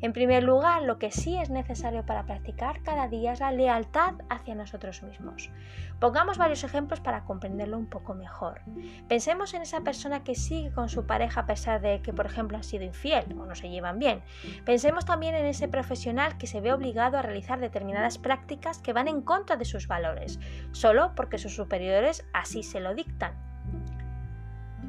En 0.00 0.12
primer 0.12 0.42
lugar, 0.42 0.82
lo 0.82 0.98
que 0.98 1.10
sí 1.10 1.36
es 1.36 1.50
necesario 1.50 2.04
para 2.04 2.24
practicar 2.24 2.82
cada 2.82 3.08
día 3.08 3.32
es 3.32 3.40
la 3.40 3.52
lealtad 3.52 4.14
hacia 4.28 4.54
nosotros 4.54 5.02
mismos. 5.02 5.50
Pongamos 6.00 6.38
varios 6.38 6.64
ejemplos 6.64 7.00
para 7.00 7.24
comprenderlo 7.24 7.78
un 7.78 7.86
poco 7.86 8.14
mejor. 8.14 8.60
Pensemos 9.08 9.54
en 9.54 9.62
esa 9.62 9.82
persona 9.82 10.24
que 10.24 10.34
sigue 10.34 10.72
con 10.72 10.88
su 10.88 11.06
pareja 11.06 11.42
a 11.42 11.46
pesar 11.46 11.80
de 11.80 12.02
que, 12.02 12.12
por 12.12 12.26
ejemplo, 12.26 12.56
han 12.56 12.64
sido 12.64 12.84
infiel 12.84 13.24
o 13.38 13.46
no 13.46 13.54
se 13.54 13.70
llevan 13.70 13.98
bien. 13.98 14.22
Pensemos 14.64 15.04
también 15.04 15.34
en 15.34 15.46
ese 15.46 15.68
profesional 15.68 16.36
que 16.36 16.46
se 16.46 16.60
ve 16.60 16.72
obligado 16.72 17.16
a 17.16 17.22
realizar 17.22 17.60
determinadas 17.60 18.18
prácticas 18.18 18.78
que 18.78 18.92
van 18.92 19.08
en 19.08 19.22
contra 19.22 19.56
de 19.56 19.64
sus 19.64 19.86
valores, 19.86 20.40
solo 20.72 21.12
porque 21.14 21.38
sus 21.38 21.54
superiores 21.54 22.26
así 22.32 22.62
se 22.62 22.80
lo 22.80 22.94
dictan. 22.94 23.53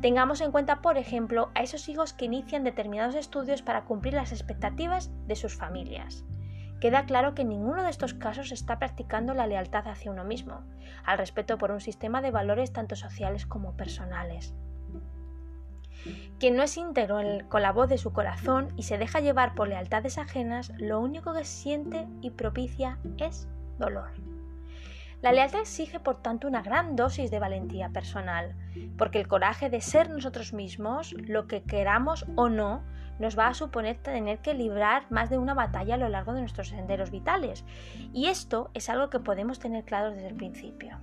Tengamos 0.06 0.40
en 0.42 0.52
cuenta, 0.52 0.84
por 0.84 1.00
ejemplo, 1.00 1.50
a 1.56 1.64
esos 1.64 1.90
hijos 1.90 2.14
que 2.14 2.26
inician 2.26 2.64
determinados 2.64 3.16
estudios 3.16 3.64
para 3.64 3.86
cumplir 3.86 4.14
las 4.14 4.32
expectativas 4.32 5.10
de 5.26 5.36
sus 5.36 5.56
familias. 5.56 6.24
Queda 6.80 7.08
claro 7.08 7.34
que 7.34 7.44
ninguno 7.44 7.82
de 7.82 7.90
estos 7.90 8.14
casos 8.14 8.52
está 8.52 8.78
practicando 8.78 9.34
la 9.34 9.48
lealtad 9.48 9.88
hacia 9.88 10.12
uno 10.12 10.24
mismo, 10.24 10.62
al 11.06 11.18
respeto 11.18 11.58
por 11.58 11.72
un 11.72 11.82
sistema 11.82 12.22
de 12.22 12.30
valores 12.30 12.72
tanto 12.72 12.96
sociales 12.96 13.48
como 13.48 13.76
personales. 13.76 14.54
Quien 16.38 16.56
no 16.56 16.62
es 16.62 16.78
íntegro 16.78 17.18
con 17.50 17.64
la 17.64 17.72
voz 17.72 17.90
de 17.90 17.98
su 17.98 18.14
corazón 18.14 18.68
y 18.78 18.84
se 18.84 19.00
deja 19.00 19.22
llevar 19.22 19.56
por 19.56 19.70
lealtades 19.70 20.20
ajenas, 20.20 20.72
lo 20.78 21.00
único 21.00 21.34
que 21.34 21.46
siente 21.46 22.08
y 22.22 22.30
propicia 22.30 23.00
es 23.18 23.48
dolor. 23.80 24.12
La 25.26 25.32
lealtad 25.32 25.62
exige, 25.62 26.00
por 26.00 26.22
tanto, 26.22 26.48
una 26.48 26.62
gran 26.62 26.96
dosis 26.96 27.32
de 27.32 27.40
valentía 27.40 27.90
personal, 27.90 28.54
porque 28.96 29.20
el 29.20 29.28
coraje 29.28 29.72
de 29.72 29.82
ser 29.82 30.08
nosotros 30.08 30.54
mismos, 30.54 31.14
lo 31.14 31.48
que 31.48 31.64
queramos 31.64 32.28
o 32.36 32.48
no, 32.48 32.84
nos 33.18 33.36
va 33.36 33.48
a 33.48 33.56
suponer 33.56 33.98
tener 33.98 34.38
que 34.38 34.54
librar 34.54 35.08
más 35.10 35.32
de 35.32 35.40
una 35.40 35.56
batalla 35.56 35.96
a 35.96 35.98
lo 35.98 36.10
largo 36.10 36.34
de 36.34 36.42
nuestros 36.42 36.70
senderos 36.70 37.10
vitales. 37.10 37.66
Y 38.14 38.28
esto 38.28 38.70
es 38.76 38.88
algo 38.88 39.10
que 39.10 39.20
podemos 39.20 39.58
tener 39.58 39.84
claro 39.84 40.12
desde 40.12 40.28
el 40.28 40.36
principio. 40.36 41.00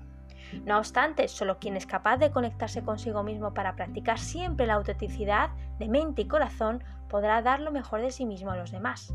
No 0.65 0.79
obstante, 0.79 1.27
solo 1.27 1.59
quien 1.59 1.77
es 1.77 1.87
capaz 1.87 2.19
de 2.19 2.31
conectarse 2.31 2.85
consigo 2.85 3.25
mismo 3.25 3.55
para 3.55 3.75
practicar 3.75 4.21
siempre 4.21 4.69
la 4.69 4.75
autenticidad 4.75 5.51
de 5.81 5.89
mente 5.89 6.23
y 6.23 6.29
corazón 6.29 6.85
podrá 7.13 7.43
dar 7.43 7.61
lo 7.61 7.71
mejor 7.71 8.01
de 8.01 8.11
sí 8.11 8.25
mismo 8.25 8.51
a 8.51 8.57
los 8.57 8.73
demás. 8.73 9.15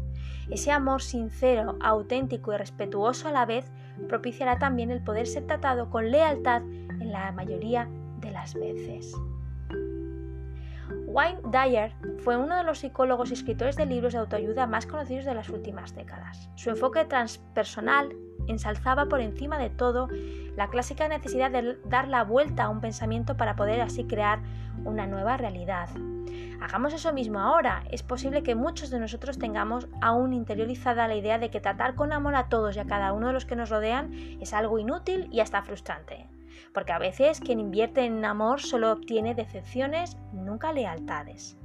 Ese 0.52 0.72
amor 0.72 1.02
sincero, 1.02 1.76
auténtico 1.82 2.54
y 2.54 2.58
respetuoso 2.58 3.28
a 3.28 3.32
la 3.32 3.48
vez 3.48 3.70
propiciará 4.08 4.60
también 4.60 4.92
el 4.92 5.04
poder 5.04 5.26
ser 5.26 5.48
tratado 5.48 5.90
con 5.90 6.12
lealtad 6.12 6.62
en 6.62 7.12
la 7.12 7.32
mayoría 7.32 7.90
de 8.20 8.32
las 8.32 8.54
veces. 8.54 9.14
Wayne 11.08 11.42
Dyer 11.52 11.94
fue 12.20 12.38
uno 12.38 12.56
de 12.56 12.64
los 12.64 12.80
psicólogos 12.80 13.32
y 13.32 13.34
escritores 13.34 13.76
de 13.76 13.88
libros 13.88 14.14
de 14.14 14.20
autoayuda 14.20 14.68
más 14.68 14.86
conocidos 14.86 15.26
de 15.26 15.34
las 15.34 15.50
últimas 15.50 15.96
décadas. 15.96 16.52
Su 16.54 16.70
enfoque 16.70 17.04
transpersonal 17.06 18.16
ensalzaba 18.48 19.08
por 19.08 19.22
encima 19.22 19.58
de 19.58 19.72
todo 19.72 20.08
la 20.56 20.68
clásica 20.68 21.08
necesidad 21.08 21.50
de 21.50 21.80
dar 21.86 22.08
la 22.08 22.24
vuelta 22.24 22.66
a 22.66 22.70
un 22.70 22.80
pensamiento 22.80 23.36
para 23.36 23.56
poder 23.56 23.82
así 23.82 24.06
crear 24.06 24.40
una 24.86 25.08
nueva 25.08 25.38
realidad. 25.38 25.90
Hagamos 26.60 26.94
eso 26.94 27.14
mismo 27.14 27.40
ahora. 27.40 27.84
Es 27.92 28.04
posible 28.04 28.44
que 28.44 28.56
muchos 28.56 28.90
de 28.90 29.00
nosotros 29.00 29.38
tengamos 29.38 29.88
aún 30.02 30.34
interiorizada 30.34 31.08
la 31.08 31.16
idea 31.16 31.38
de 31.38 31.50
que 31.50 31.62
tratar 31.62 31.96
con 31.96 32.12
amor 32.12 32.36
a 32.36 32.50
todos 32.50 32.76
y 32.76 32.80
a 32.80 32.86
cada 32.86 33.14
uno 33.14 33.28
de 33.28 33.34
los 33.34 33.46
que 33.46 33.56
nos 33.56 33.70
rodean 33.70 34.12
es 34.42 34.54
algo 34.54 34.80
inútil 34.80 35.30
y 35.32 35.40
hasta 35.40 35.62
frustrante. 35.62 36.28
Porque 36.74 36.92
a 36.92 37.00
veces 37.00 37.40
quien 37.40 37.60
invierte 37.60 38.06
en 38.06 38.26
amor 38.26 38.60
solo 38.62 38.92
obtiene 38.92 39.36
decepciones, 39.36 40.18
nunca 40.34 40.74
lealtades. 40.74 41.58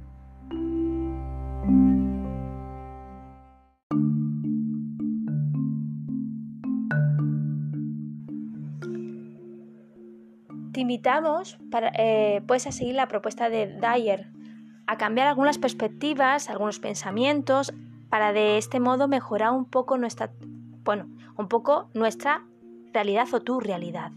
Te 10.71 10.81
invitamos, 10.81 11.57
para, 11.69 11.91
eh, 11.97 12.41
a 12.47 12.59
seguir 12.59 12.95
la 12.95 13.07
propuesta 13.07 13.49
de 13.49 13.67
Dyer 13.79 14.27
a 14.87 14.97
cambiar 14.97 15.27
algunas 15.27 15.57
perspectivas, 15.57 16.49
algunos 16.49 16.79
pensamientos, 16.79 17.73
para 18.09 18.33
de 18.33 18.57
este 18.57 18.79
modo 18.79 19.07
mejorar 19.07 19.51
un 19.51 19.65
poco 19.65 19.97
nuestra, 19.97 20.31
bueno, 20.83 21.07
un 21.37 21.47
poco 21.47 21.89
nuestra 21.93 22.45
realidad 22.93 23.27
o 23.33 23.41
tu 23.41 23.59
realidad. 23.59 24.11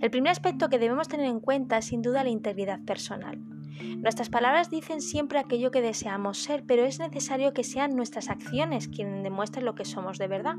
El 0.00 0.10
primer 0.10 0.30
aspecto 0.30 0.68
que 0.68 0.78
debemos 0.78 1.08
tener 1.08 1.26
en 1.26 1.40
cuenta 1.40 1.78
es 1.78 1.86
sin 1.86 2.02
duda 2.02 2.22
la 2.22 2.30
integridad 2.30 2.80
personal. 2.84 3.38
Nuestras 3.98 4.30
palabras 4.30 4.70
dicen 4.70 5.00
siempre 5.00 5.38
aquello 5.38 5.70
que 5.70 5.82
deseamos 5.82 6.38
ser, 6.38 6.64
pero 6.66 6.84
es 6.84 6.98
necesario 6.98 7.52
que 7.52 7.64
sean 7.64 7.96
nuestras 7.96 8.28
acciones 8.28 8.88
quienes 8.88 9.22
demuestren 9.22 9.64
lo 9.64 9.74
que 9.74 9.84
somos 9.84 10.18
de 10.18 10.28
verdad. 10.28 10.56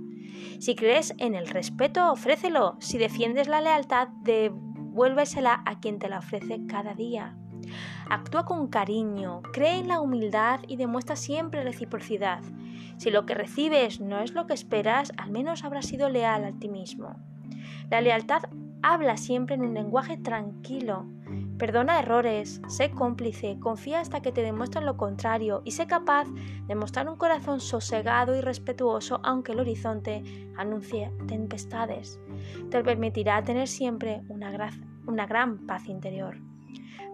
Si 0.59 0.75
crees 0.75 1.13
en 1.17 1.35
el 1.35 1.47
respeto, 1.47 2.11
ofrécelo. 2.11 2.75
Si 2.79 2.97
defiendes 2.97 3.47
la 3.47 3.61
lealtad, 3.61 4.09
devuélvesela 4.23 5.63
a 5.65 5.79
quien 5.79 5.99
te 5.99 6.09
la 6.09 6.19
ofrece 6.19 6.65
cada 6.67 6.93
día. 6.93 7.37
Actúa 8.09 8.45
con 8.45 8.67
cariño, 8.67 9.41
cree 9.53 9.77
en 9.79 9.87
la 9.87 10.01
humildad 10.01 10.61
y 10.67 10.75
demuestra 10.75 11.15
siempre 11.15 11.63
reciprocidad. 11.63 12.41
Si 12.97 13.11
lo 13.11 13.25
que 13.25 13.35
recibes 13.35 14.01
no 14.01 14.19
es 14.19 14.33
lo 14.33 14.47
que 14.47 14.53
esperas, 14.53 15.11
al 15.17 15.31
menos 15.31 15.63
habrás 15.63 15.85
sido 15.85 16.09
leal 16.09 16.43
a 16.45 16.51
ti 16.51 16.69
mismo. 16.69 17.15
La 17.89 18.01
lealtad 18.01 18.43
habla 18.81 19.17
siempre 19.17 19.55
en 19.55 19.61
un 19.61 19.73
lenguaje 19.73 20.17
tranquilo. 20.17 21.05
Perdona 21.57 21.99
errores, 21.99 22.61
sé 22.67 22.91
cómplice, 22.91 23.57
confía 23.59 23.99
hasta 23.99 24.21
que 24.21 24.31
te 24.31 24.43
demuestren 24.43 24.85
lo 24.85 24.95
contrario 24.95 25.61
y 25.65 25.71
sé 25.71 25.87
capaz 25.87 26.27
de 26.67 26.75
mostrar 26.75 27.09
un 27.09 27.17
corazón 27.17 27.59
sosegado 27.59 28.35
y 28.35 28.41
respetuoso 28.41 29.19
aunque 29.23 29.53
el 29.53 29.59
horizonte 29.59 30.23
anuncie 30.55 31.11
tempestades. 31.27 32.19
Te 32.69 32.83
permitirá 32.83 33.43
tener 33.43 33.67
siempre 33.67 34.21
una, 34.29 34.51
una 35.07 35.25
gran 35.25 35.65
paz 35.65 35.87
interior. 35.87 36.46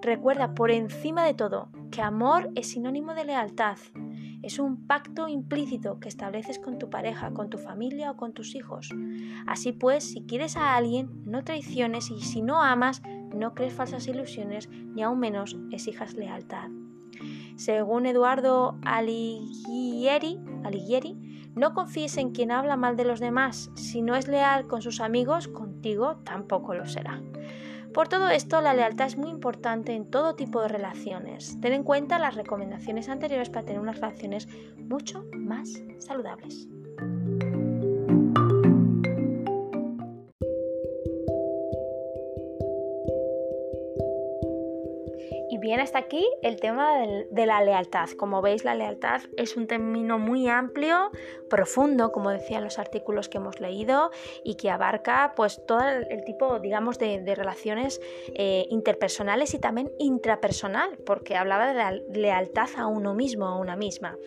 Recuerda 0.04 0.54
por 0.54 0.70
encima 0.70 1.24
de 1.24 1.34
todo 1.34 1.70
que 1.90 2.02
amor 2.02 2.52
es 2.56 2.72
sinónimo 2.72 3.14
de 3.14 3.24
lealtad. 3.24 3.78
Es 4.42 4.60
un 4.60 4.86
pacto 4.86 5.30
implícito 5.30 6.02
que 6.02 6.10
estableces 6.10 6.60
con 6.60 6.78
tu 6.78 6.90
pareja, 6.90 7.32
con 7.32 7.50
tu 7.50 7.58
familia 7.58 8.12
o 8.12 8.18
con 8.18 8.34
tus 8.34 8.54
hijos. 8.54 8.90
Así 9.48 9.72
pues, 9.72 10.04
si 10.04 10.24
quieres 10.24 10.58
a 10.58 10.76
alguien, 10.76 11.24
no 11.26 11.46
traiciones 11.46 12.12
y 12.12 12.20
si 12.20 12.42
no 12.42 12.62
amas, 12.62 13.02
no 13.34 13.54
crees 13.54 13.74
falsas 13.74 14.06
ilusiones 14.10 14.68
ni 14.70 15.04
aún 15.04 15.20
menos 15.20 15.56
exijas 15.72 16.16
lealtad. 16.16 16.68
Según 17.56 18.06
Eduardo 18.06 18.78
Alighieri, 18.84 20.38
Alighieri, 20.66 21.16
no 21.56 21.74
confíes 21.74 22.18
en 22.18 22.32
quien 22.32 22.52
habla 22.52 22.76
mal 22.76 22.98
de 22.98 23.06
los 23.06 23.22
demás. 23.22 23.72
Si 23.76 24.02
no 24.02 24.16
es 24.16 24.28
leal 24.28 24.68
con 24.68 24.82
sus 24.82 25.00
amigos, 25.00 25.48
contigo 25.48 26.18
tampoco 26.26 26.74
lo 26.74 26.88
será. 26.88 27.22
Por 27.94 28.08
todo 28.08 28.30
esto, 28.30 28.60
la 28.60 28.74
lealtad 28.74 29.06
es 29.06 29.18
muy 29.18 29.30
importante 29.30 29.94
en 29.94 30.10
todo 30.10 30.36
tipo 30.36 30.62
de 30.62 30.68
relaciones. 30.68 31.60
Ten 31.62 31.74
en 31.74 31.84
cuenta 31.84 32.18
las 32.18 32.34
recomendaciones 32.34 33.08
anteriores 33.08 33.52
para 33.52 33.66
tener 33.66 33.80
unas 33.80 34.00
relaciones 34.00 34.48
mucho 34.78 35.26
más 35.34 35.80
saludables. 36.00 36.68
Bien, 45.64 45.80
hasta 45.80 45.98
aquí 45.98 46.28
el 46.42 46.60
tema 46.60 46.98
de 47.32 47.46
la 47.46 47.64
lealtad. 47.64 48.10
Como 48.18 48.42
veis, 48.42 48.66
la 48.66 48.76
lealtad 48.76 49.22
es 49.38 49.56
un 49.56 49.66
término 49.66 50.20
muy 50.20 50.50
amplio, 50.50 51.10
profundo, 51.50 52.12
como 52.12 52.32
decían 52.32 52.66
los 52.66 52.80
artículos 52.80 53.30
que 53.30 53.38
hemos 53.38 53.62
leído, 53.62 54.12
y 54.44 54.56
que 54.56 54.70
abarca 54.70 55.32
pues 55.38 55.66
todo 55.66 55.80
el 55.88 56.26
tipo, 56.26 56.60
digamos, 56.60 57.00
de, 57.00 57.34
relaciones 57.34 58.02
eh, 58.34 58.66
interpersonales 58.72 59.54
y 59.54 59.60
también 59.60 59.90
intrapersonal, 60.00 60.98
porque 61.06 61.38
hablaba 61.38 61.68
de 61.68 61.74
la 61.76 61.92
lealtad 62.14 62.68
a 62.76 62.88
uno 62.88 63.14
mismo, 63.14 63.48
a 63.48 63.56
una 63.56 63.78
misma. 63.78 64.18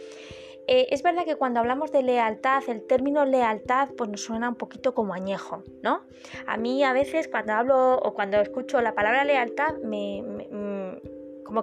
Eh, 0.68 0.88
es 0.90 1.02
verdad 1.02 1.24
que 1.24 1.36
cuando 1.36 1.60
hablamos 1.60 1.92
de 1.92 2.02
lealtad, 2.02 2.62
el 2.68 2.86
término 2.86 3.24
lealtad 3.26 3.90
pues 3.96 4.10
nos 4.10 4.22
suena 4.22 4.48
un 4.48 4.56
poquito 4.56 4.94
como 4.94 5.12
añejo, 5.14 5.62
¿no? 5.82 6.00
A 6.46 6.56
mí 6.56 6.82
a 6.82 6.92
veces 6.92 7.28
cuando 7.28 7.52
hablo 7.52 7.98
o 7.98 8.14
cuando 8.14 8.40
escucho 8.40 8.80
la 8.80 8.94
palabra 8.94 9.24
lealtad 9.24 9.76
me, 9.84 10.24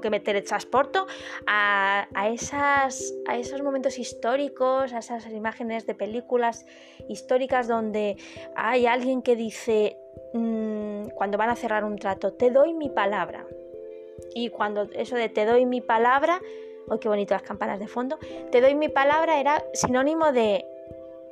que 0.02 0.10
me 0.10 0.20
teletransporto 0.20 1.08
a, 1.46 2.08
a, 2.14 2.30
esas, 2.30 3.14
a 3.28 3.38
esos 3.38 3.62
momentos 3.62 4.00
históricos, 4.00 4.94
a 4.94 5.00
esas 5.00 5.28
imágenes 5.32 5.86
de 5.86 5.96
películas 5.96 6.66
históricas 7.10 7.68
donde 7.68 8.18
hay 8.56 8.86
alguien 8.86 9.22
que 9.22 9.36
dice, 9.36 9.98
mm, 10.34 11.10
cuando 11.16 11.38
van 11.38 11.50
a 11.50 11.56
cerrar 11.56 11.84
un 11.84 11.98
trato, 11.98 12.34
te 12.34 12.52
doy 12.52 12.74
mi 12.74 12.90
palabra. 12.90 13.46
Y 14.36 14.50
cuando 14.50 14.84
eso 14.94 15.16
de 15.16 15.30
te 15.30 15.46
doy 15.46 15.66
mi 15.66 15.82
palabra, 15.82 16.42
¡ay, 16.90 17.00
qué 17.00 17.08
bonito 17.08 17.34
las 17.34 17.44
campanas 17.44 17.80
de 17.80 17.88
fondo! 17.88 18.18
Te 18.52 18.62
doy 18.62 18.76
mi 18.76 18.90
palabra 18.90 19.40
era 19.40 19.64
sinónimo 19.74 20.32
de 20.32 20.66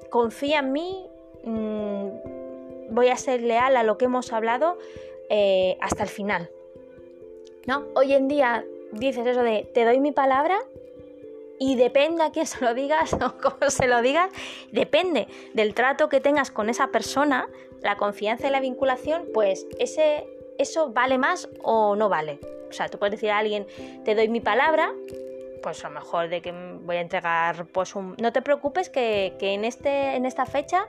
confía 0.09 0.59
en 0.59 0.71
mí, 0.71 1.09
mm, 1.43 2.07
voy 2.91 3.07
a 3.07 3.15
ser 3.15 3.41
leal 3.41 3.77
a 3.77 3.83
lo 3.83 3.97
que 3.97 4.05
hemos 4.05 4.31
hablado 4.33 4.77
eh, 5.29 5.77
hasta 5.79 6.03
el 6.03 6.09
final. 6.09 6.51
¿No? 7.67 7.85
Hoy 7.95 8.13
en 8.13 8.27
día 8.27 8.65
dices 8.91 9.25
eso 9.25 9.43
de 9.43 9.69
te 9.73 9.85
doy 9.85 9.99
mi 9.99 10.11
palabra 10.11 10.57
y 11.59 11.75
depende 11.75 12.23
a 12.23 12.31
quién 12.31 12.47
se 12.47 12.63
lo 12.65 12.73
digas 12.73 13.13
o 13.21 13.37
cómo 13.37 13.69
se 13.69 13.87
lo 13.87 14.01
digas, 14.01 14.31
depende 14.71 15.27
del 15.53 15.73
trato 15.73 16.09
que 16.09 16.19
tengas 16.19 16.49
con 16.49 16.69
esa 16.69 16.87
persona, 16.87 17.47
la 17.81 17.97
confianza 17.97 18.47
y 18.47 18.51
la 18.51 18.59
vinculación, 18.59 19.27
pues 19.33 19.67
ese, 19.77 20.25
eso 20.57 20.91
vale 20.91 21.17
más 21.17 21.49
o 21.61 21.95
no 21.95 22.09
vale. 22.09 22.39
O 22.69 22.73
sea, 22.73 22.89
tú 22.89 22.97
puedes 22.97 23.11
decir 23.11 23.29
a 23.29 23.37
alguien, 23.37 23.67
te 24.05 24.15
doy 24.15 24.27
mi 24.27 24.39
palabra, 24.39 24.93
pues 25.61 25.85
a 25.85 25.89
lo 25.89 25.95
mejor 25.95 26.29
de 26.29 26.41
que 26.41 26.51
voy 26.51 26.95
a 26.95 27.01
entregar 27.01 27.67
pues 27.67 27.95
un... 27.95 28.15
No 28.19 28.33
te 28.33 28.41
preocupes 28.41 28.89
que, 28.89 29.35
que 29.37 29.53
en, 29.53 29.65
este, 29.65 30.15
en 30.15 30.25
esta 30.25 30.47
fecha 30.47 30.87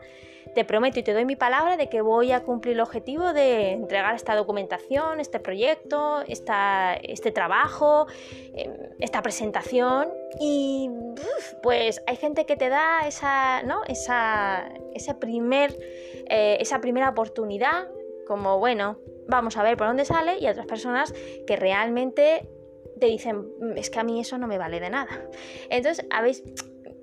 te 0.54 0.64
prometo 0.64 1.00
y 1.00 1.02
te 1.02 1.12
doy 1.12 1.24
mi 1.24 1.36
palabra 1.36 1.76
de 1.76 1.88
que 1.88 2.00
voy 2.00 2.32
a 2.32 2.42
cumplir 2.42 2.74
el 2.74 2.80
objetivo 2.80 3.32
de 3.32 3.70
entregar 3.70 4.14
esta 4.14 4.34
documentación, 4.34 5.20
este 5.20 5.40
proyecto, 5.40 6.22
esta, 6.26 6.94
este 6.94 7.32
trabajo, 7.32 8.06
em, 8.54 8.72
esta 8.98 9.22
presentación 9.22 10.08
y 10.40 10.90
pues 11.62 12.02
hay 12.06 12.16
gente 12.16 12.44
que 12.44 12.56
te 12.56 12.68
da 12.68 13.06
esa, 13.06 13.62
¿no? 13.62 13.82
esa, 13.84 14.68
primer, 15.18 15.76
eh, 16.28 16.58
esa 16.60 16.80
primera 16.80 17.08
oportunidad 17.08 17.88
como 18.26 18.58
bueno, 18.58 18.98
vamos 19.28 19.56
a 19.56 19.62
ver 19.62 19.76
por 19.76 19.86
dónde 19.86 20.04
sale 20.04 20.38
y 20.38 20.46
otras 20.46 20.66
personas 20.66 21.12
que 21.46 21.56
realmente 21.56 22.48
te 23.00 23.06
dicen, 23.06 23.48
mm, 23.58 23.76
es 23.76 23.90
que 23.90 23.98
a 23.98 24.04
mí 24.04 24.20
eso 24.20 24.38
no 24.38 24.46
me 24.46 24.58
vale 24.58 24.80
de 24.80 24.90
nada. 24.90 25.28
Entonces, 25.70 26.06
habéis, 26.10 26.44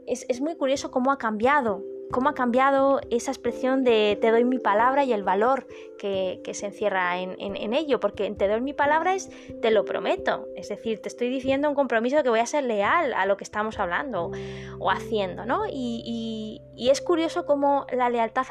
es, 0.07 0.25
es 0.29 0.39
muy 0.39 0.55
curioso 0.55 0.91
cómo 0.91 1.11
ha 1.11 1.17
cambiado 1.17 1.83
cómo 2.11 2.29
ha 2.29 2.33
cambiado 2.33 3.01
esa 3.09 3.31
expresión 3.31 3.83
de 3.83 4.17
te 4.19 4.31
doy 4.31 4.43
mi 4.43 4.59
palabra 4.59 5.03
y 5.03 5.13
el 5.13 5.23
valor 5.23 5.67
que, 5.97 6.41
se 6.53 6.65
encierra 6.65 7.19
en, 7.19 7.73
ello, 7.73 7.99
porque 7.99 8.29
te 8.31 8.47
doy 8.47 8.61
mi 8.61 8.73
palabra 8.73 9.13
es 9.13 9.29
te 9.61 9.69
lo 9.69 9.85
prometo, 9.85 10.47
es 10.55 10.69
decir, 10.69 11.01
te 11.01 11.09
estoy 11.09 11.29
diciendo 11.29 11.69
un 11.69 11.75
compromiso 11.75 12.17
de 12.17 12.23
que 12.23 12.29
voy 12.29 12.39
a 12.39 12.45
ser 12.45 12.63
leal 12.63 13.13
a 13.13 13.25
lo 13.25 13.37
que 13.37 13.43
estamos 13.43 13.79
hablando 13.79 14.31
o 14.79 14.91
haciendo, 14.91 15.45
¿no? 15.45 15.63
Y, 15.69 16.61
es 16.89 17.01
curioso 17.01 17.45
cómo 17.45 17.85
la 17.91 18.09
lealtad 18.09 18.47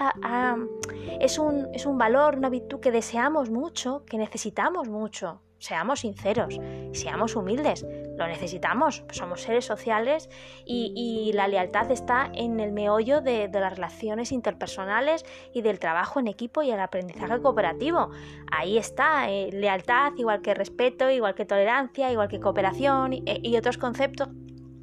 es, 1.20 1.38
un, 1.38 1.66
es 1.74 1.86
un 1.86 1.98
valor, 1.98 2.36
una 2.36 2.50
virtud 2.50 2.78
que 2.78 2.92
deseamos 2.92 3.50
mucho, 3.50 4.04
que 4.04 4.16
necesitamos 4.16 4.88
mucho, 4.88 5.40
seamos 5.58 6.00
sinceros, 6.00 6.58
seamos 6.92 7.36
humildes, 7.36 7.86
lo 8.16 8.26
necesitamos, 8.26 9.04
somos 9.10 9.42
seres 9.42 9.64
sociales 9.64 10.28
y, 10.64 11.30
la 11.34 11.46
lealtad 11.46 11.90
está 11.90 12.30
en 12.34 12.58
el 12.58 12.72
meollo 12.72 13.20
de, 13.20 13.48
las 13.52 13.74
relaciones 13.74 14.32
interpersonales 14.32 15.24
y 15.52 15.62
del 15.62 15.78
trabajo 15.78 16.20
en 16.20 16.26
equipo 16.26 16.62
y 16.62 16.70
el 16.70 16.80
aprendizaje 16.80 17.40
cooperativo. 17.40 18.10
Ahí 18.50 18.78
está, 18.78 19.30
eh, 19.30 19.50
lealtad, 19.52 20.12
igual 20.16 20.40
que 20.40 20.54
respeto, 20.54 21.10
igual 21.10 21.34
que 21.34 21.44
tolerancia, 21.44 22.10
igual 22.10 22.28
que 22.28 22.40
cooperación 22.40 23.12
y 23.12 23.56
otros 23.56 23.78
conceptos 23.78 24.28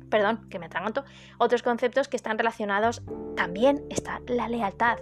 perdón, 0.09 0.47
que 0.49 0.59
me 0.59 0.67
atraganto, 0.67 1.03
otros 1.37 1.63
conceptos 1.63 2.07
que 2.07 2.17
están 2.17 2.37
relacionados 2.37 3.01
también 3.35 3.85
está 3.89 4.21
la 4.27 4.47
lealtad. 4.47 4.97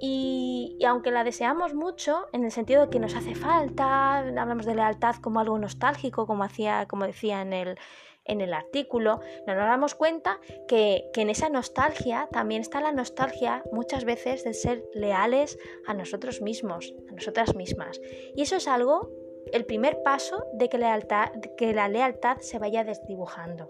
Y, 0.00 0.78
aunque 0.86 1.10
la 1.10 1.24
deseamos 1.24 1.74
mucho, 1.74 2.26
en 2.32 2.44
el 2.44 2.52
sentido 2.52 2.82
de 2.82 2.90
que 2.90 3.00
nos 3.00 3.14
hace 3.14 3.34
falta, 3.34 4.18
hablamos 4.18 4.66
de 4.66 4.74
lealtad 4.74 5.16
como 5.16 5.40
algo 5.40 5.58
nostálgico, 5.58 6.26
como, 6.26 6.44
hacía, 6.44 6.86
como 6.86 7.06
decía 7.06 7.42
en 7.42 7.52
el, 7.52 7.78
en 8.24 8.40
el 8.40 8.52
artículo, 8.52 9.20
no 9.46 9.54
nos 9.54 9.64
damos 9.64 9.94
cuenta 9.94 10.38
que, 10.68 11.08
que, 11.12 11.22
en 11.22 11.30
esa 11.30 11.48
nostalgia 11.48 12.28
también 12.30 12.60
está 12.60 12.80
la 12.80 12.92
nostalgia 12.92 13.64
muchas 13.72 14.04
veces 14.04 14.44
de 14.44 14.54
ser 14.54 14.84
leales 14.94 15.58
a 15.86 15.94
nosotros 15.94 16.40
mismos, 16.42 16.94
a 17.08 17.12
nosotras 17.12 17.54
mismas. 17.54 18.00
Y 18.36 18.42
eso 18.42 18.56
es 18.56 18.68
algo, 18.68 19.10
el 19.52 19.64
primer 19.64 20.02
paso 20.02 20.44
de 20.52 20.68
que, 20.68 20.78
lealtad, 20.78 21.30
que 21.56 21.72
la 21.72 21.88
lealtad 21.88 22.38
se 22.40 22.58
vaya 22.58 22.84
desdibujando. 22.84 23.66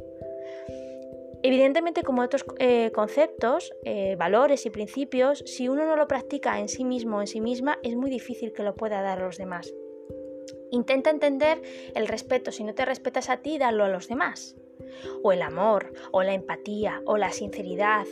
Evidentemente, 1.43 2.03
como 2.03 2.23
otros 2.23 2.45
eh, 2.59 2.91
conceptos, 2.93 3.73
eh, 3.85 4.17
valores 4.17 4.67
y 4.67 4.71
principios, 4.71 5.45
si 5.47 5.69
uno 5.69 5.85
no 5.85 5.97
lo 5.97 6.09
practica 6.09 6.59
en 6.59 6.69
sí 6.69 6.85
mismo 6.85 7.19
o 7.19 7.21
en 7.21 7.27
sí 7.27 7.41
misma, 7.41 7.79
es 7.83 7.97
muy 7.97 8.11
difícil 8.11 8.53
que 8.53 8.63
lo 8.63 8.75
pueda 8.75 9.03
dar 9.03 9.19
a 9.21 9.25
los 9.25 9.39
demás. 9.39 9.73
Intenta 10.71 11.11
entender 11.11 11.63
el 11.95 12.09
respeto. 12.09 12.53
Si 12.53 12.65
no 12.65 12.75
te 12.75 12.85
respetas 12.85 13.31
a 13.31 13.39
ti, 13.39 13.59
dalo 13.59 13.85
a 13.85 13.89
los 13.89 14.09
demás. 14.09 14.57
O 15.23 15.33
el 15.33 15.43
amor, 15.43 15.93
o 16.13 16.23
la 16.23 16.35
empatía, 16.35 17.03
o 17.05 17.17
la 17.17 17.31
sinceridad, 17.31 18.07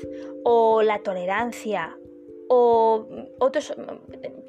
o 0.44 0.82
la 0.82 1.02
tolerancia, 1.02 1.98
o 2.48 3.06
otros 3.38 3.74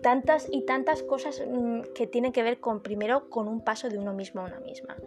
tantas 0.02 0.48
y 0.52 0.66
tantas 0.66 1.04
cosas 1.04 1.44
mm, 1.46 1.82
que 1.96 2.08
tienen 2.08 2.32
que 2.32 2.44
ver 2.44 2.60
con 2.60 2.82
primero 2.82 3.30
con 3.30 3.48
un 3.48 3.64
paso 3.64 3.90
de 3.90 3.98
uno 3.98 4.14
mismo 4.14 4.42
a 4.42 4.46
una 4.46 4.60
misma. 4.60 4.98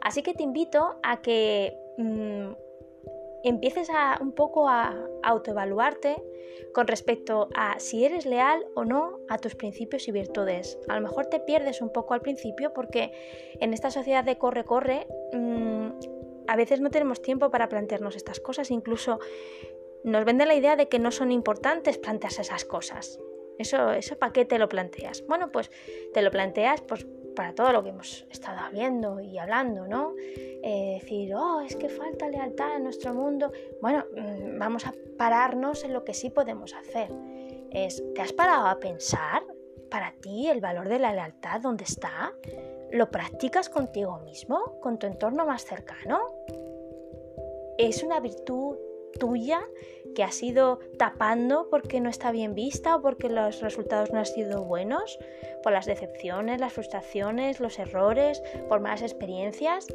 Así 0.00 0.22
que 0.22 0.34
te 0.34 0.42
invito 0.42 0.98
a 1.02 1.20
que 1.20 1.76
mm, 1.98 2.52
empieces 3.44 3.90
a, 3.90 4.18
un 4.20 4.32
poco 4.32 4.68
a, 4.68 4.94
autoevaluarte 5.22 6.16
con 6.72 6.86
respecto 6.86 7.48
a 7.54 7.78
si 7.78 8.04
eres 8.04 8.26
leal 8.26 8.66
o 8.74 8.84
no 8.84 9.20
a 9.28 9.38
tus 9.38 9.54
principios 9.54 10.06
y 10.08 10.12
virtudes. 10.12 10.78
A 10.88 10.94
lo 10.94 11.00
mejor 11.00 11.26
te 11.26 11.40
pierdes 11.40 11.80
un 11.80 11.92
poco 11.92 12.14
al 12.14 12.20
principio 12.20 12.72
porque 12.72 13.12
en 13.60 13.72
esta 13.72 13.90
sociedad 13.90 14.24
de 14.24 14.38
corre-corre 14.38 15.06
mm, 15.32 15.88
a 16.46 16.56
veces 16.56 16.80
no 16.80 16.90
tenemos 16.90 17.20
tiempo 17.22 17.50
para 17.50 17.68
plantearnos 17.68 18.16
estas 18.16 18.40
cosas, 18.40 18.70
incluso 18.70 19.18
nos 20.04 20.24
vende 20.24 20.46
la 20.46 20.54
idea 20.54 20.76
de 20.76 20.88
que 20.88 20.98
no 20.98 21.10
son 21.10 21.30
importantes 21.32 21.98
plantearse 21.98 22.42
esas 22.42 22.64
cosas. 22.64 23.18
Eso, 23.58 23.90
eso 23.90 24.16
¿para 24.18 24.32
qué 24.32 24.44
te 24.44 24.58
lo 24.58 24.68
planteas? 24.68 25.24
Bueno, 25.26 25.50
pues 25.50 25.70
te 26.14 26.22
lo 26.22 26.30
planteas 26.30 26.80
pues, 26.82 27.06
para 27.38 27.54
todo 27.54 27.72
lo 27.72 27.84
que 27.84 27.90
hemos 27.90 28.26
estado 28.32 28.58
viendo 28.72 29.20
y 29.20 29.38
hablando, 29.38 29.86
¿no? 29.86 30.12
Eh, 30.18 30.98
decir, 31.00 31.32
oh, 31.36 31.60
es 31.60 31.76
que 31.76 31.88
falta 31.88 32.28
lealtad 32.28 32.78
en 32.78 32.82
nuestro 32.82 33.14
mundo. 33.14 33.52
Bueno, 33.80 34.04
mm, 34.12 34.58
vamos 34.58 34.84
a 34.88 34.92
pararnos 35.16 35.84
en 35.84 35.92
lo 35.92 36.02
que 36.02 36.14
sí 36.14 36.30
podemos 36.30 36.74
hacer. 36.74 37.12
Es, 37.70 38.02
¿te 38.12 38.22
has 38.22 38.32
parado 38.32 38.66
a 38.66 38.80
pensar 38.80 39.44
para 39.88 40.12
ti 40.20 40.48
el 40.48 40.60
valor 40.60 40.88
de 40.88 40.98
la 40.98 41.12
lealtad 41.12 41.60
dónde 41.60 41.84
está? 41.84 42.32
¿Lo 42.90 43.08
practicas 43.08 43.68
contigo 43.68 44.18
mismo, 44.18 44.80
con 44.80 44.98
tu 44.98 45.06
entorno 45.06 45.46
más 45.46 45.64
cercano? 45.64 46.18
¿Es 47.78 48.02
una 48.02 48.18
virtud 48.18 48.76
tuya 49.20 49.60
que 50.14 50.22
has 50.22 50.42
ido 50.42 50.80
tapando 50.98 51.68
porque 51.70 52.00
no 52.00 52.10
está 52.10 52.32
bien 52.32 52.54
vista 52.54 52.96
o 52.96 53.02
porque 53.02 53.28
los 53.28 53.60
resultados 53.60 54.12
no 54.12 54.18
han 54.18 54.26
sido 54.26 54.64
buenos, 54.64 55.18
por 55.62 55.72
las 55.72 55.86
decepciones, 55.86 56.60
las 56.60 56.72
frustraciones, 56.72 57.60
los 57.60 57.78
errores, 57.78 58.42
por 58.68 58.80
malas 58.80 59.02
experiencias. 59.02 59.86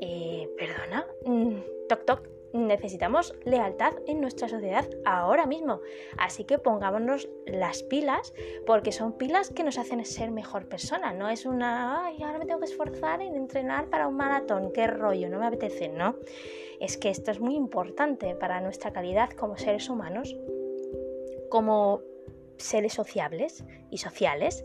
Eh, 0.00 0.48
perdona, 0.56 1.06
mm, 1.24 1.86
toc 1.88 2.04
toc, 2.04 2.28
necesitamos 2.52 3.34
lealtad 3.44 3.94
en 4.06 4.20
nuestra 4.20 4.48
sociedad 4.48 4.88
ahora 5.04 5.46
mismo. 5.46 5.80
Así 6.18 6.44
que 6.44 6.58
pongámonos 6.58 7.28
las 7.46 7.82
pilas, 7.82 8.32
porque 8.66 8.92
son 8.92 9.16
pilas 9.16 9.50
que 9.50 9.64
nos 9.64 9.78
hacen 9.78 10.04
ser 10.04 10.30
mejor 10.30 10.68
persona. 10.68 11.12
No 11.12 11.28
es 11.28 11.46
una, 11.46 12.06
ay, 12.06 12.22
ahora 12.22 12.38
me 12.38 12.46
tengo 12.46 12.60
que 12.60 12.66
esforzar 12.66 13.22
en 13.22 13.36
entrenar 13.36 13.88
para 13.88 14.08
un 14.08 14.16
maratón, 14.16 14.72
qué 14.72 14.86
rollo, 14.86 15.28
no 15.28 15.38
me 15.38 15.46
apetece, 15.46 15.88
¿no? 15.88 16.16
Es 16.80 16.96
que 16.96 17.10
esto 17.10 17.30
es 17.30 17.40
muy 17.40 17.54
importante 17.54 18.34
para 18.34 18.60
nuestra 18.60 18.92
calidad 18.92 19.30
como 19.30 19.58
seres 19.58 19.88
humanos, 19.88 20.36
como 21.50 22.02
seres 22.56 22.94
sociables 22.94 23.64
y 23.90 23.98
sociales 23.98 24.64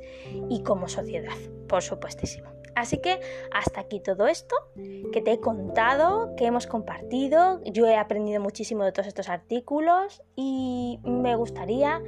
y 0.50 0.64
como 0.64 0.88
sociedad, 0.88 1.38
por 1.68 1.82
supuestísimo. 1.82 2.55
Así 2.76 2.98
que 2.98 3.22
hasta 3.52 3.80
aquí 3.80 4.02
todo 4.02 4.28
esto 4.28 4.56
que 5.14 5.22
te 5.22 5.32
he 5.32 5.40
contado, 5.40 6.36
que 6.36 6.46
hemos 6.46 6.68
compartido. 6.68 7.62
Yo 7.64 7.88
he 7.88 7.96
aprendido 7.96 8.42
muchísimo 8.42 8.84
de 8.84 8.92
todos 8.92 9.08
estos 9.08 9.30
artículos 9.30 10.22
y 10.36 11.00
me 11.04 11.36
gustaría 11.38 12.02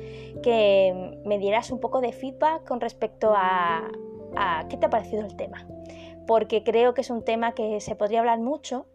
que 0.44 1.20
me 1.26 1.40
dieras 1.40 1.72
un 1.72 1.80
poco 1.80 2.02
de 2.02 2.12
feedback 2.12 2.66
con 2.66 2.82
respecto 2.82 3.34
a, 3.34 3.90
qué 4.70 4.76
te 4.76 4.86
ha 4.86 4.90
parecido 4.90 5.26
el 5.26 5.38
tema. 5.38 5.66
Porque 6.28 6.64
creo 6.64 6.94
que 6.94 7.02
es 7.02 7.10
un 7.10 7.24
tema 7.24 7.54
que 7.54 7.80
se 7.80 7.96
podría 7.96 8.20
hablar 8.20 8.40
mucho 8.40 8.88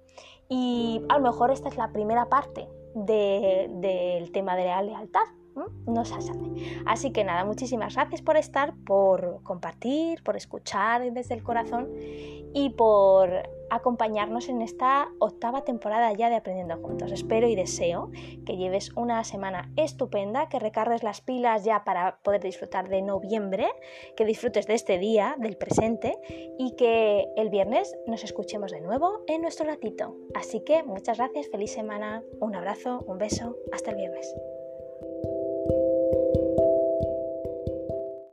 y 0.51 1.01
a 1.09 1.17
lo 1.17 1.25
mejor 1.25 1.51
esta 1.51 1.71
es 1.71 1.79
la 1.79 1.91
primera 1.91 2.29
parte 2.29 2.69
del 2.95 4.31
tema 4.33 4.57
de 4.57 4.67
la 4.67 4.83
lealtad 4.83 5.25
no 5.87 6.05
se. 6.05 6.15
Así 6.87 7.13
que 7.13 7.25
nada, 7.25 7.45
muchísimas 7.45 7.95
gracias 7.95 8.23
por 8.23 8.37
estar, 8.37 8.75
por 8.87 9.43
compartir, 9.43 10.23
por 10.23 10.37
escuchar 10.37 11.13
desde 11.13 11.35
el 11.35 11.43
corazón 11.43 11.89
y 12.55 12.71
por 12.71 13.31
acompañarnos 13.71 14.51
en 14.51 14.61
esta 14.61 15.09
octava 15.19 15.65
temporada 15.65 16.13
ya 16.13 16.29
de 16.29 16.37
Aprendiendo 16.37 16.77
Juntos. 16.77 17.11
Espero 17.11 17.49
y 17.49 17.57
deseo 17.57 18.11
que 18.45 18.59
lleves 18.59 18.93
una 18.97 19.25
semana 19.25 19.73
estupenda, 19.77 20.51
que 20.51 20.59
recargues 20.59 21.03
las 21.03 21.23
pilas 21.23 21.65
ya 21.65 21.83
para 21.83 22.19
poder 22.23 22.43
disfrutar 22.43 22.91
de 22.91 23.01
noviembre, 23.01 23.69
que 24.15 24.27
disfrutes 24.27 24.67
de 24.67 24.75
este 24.75 24.99
día, 24.99 25.37
del 25.39 25.57
presente 25.57 26.19
y 26.59 26.77
que 26.77 27.27
el 27.37 27.49
viernes 27.49 27.97
nos 28.07 28.25
escuchemos 28.25 28.73
de 28.73 28.83
nuevo 28.83 29.23
en 29.27 29.41
nuestro 29.41 29.65
ratito. 29.65 30.17
Así 30.35 30.63
que 30.65 30.83
muchas 30.83 31.17
gracias, 31.17 31.49
feliz 31.49 31.73
semana, 31.73 32.23
un 32.41 32.55
abrazo, 32.55 33.03
un 33.07 33.17
beso, 33.17 33.57
hasta 33.73 33.91
el 33.91 33.97
viernes. 33.97 34.35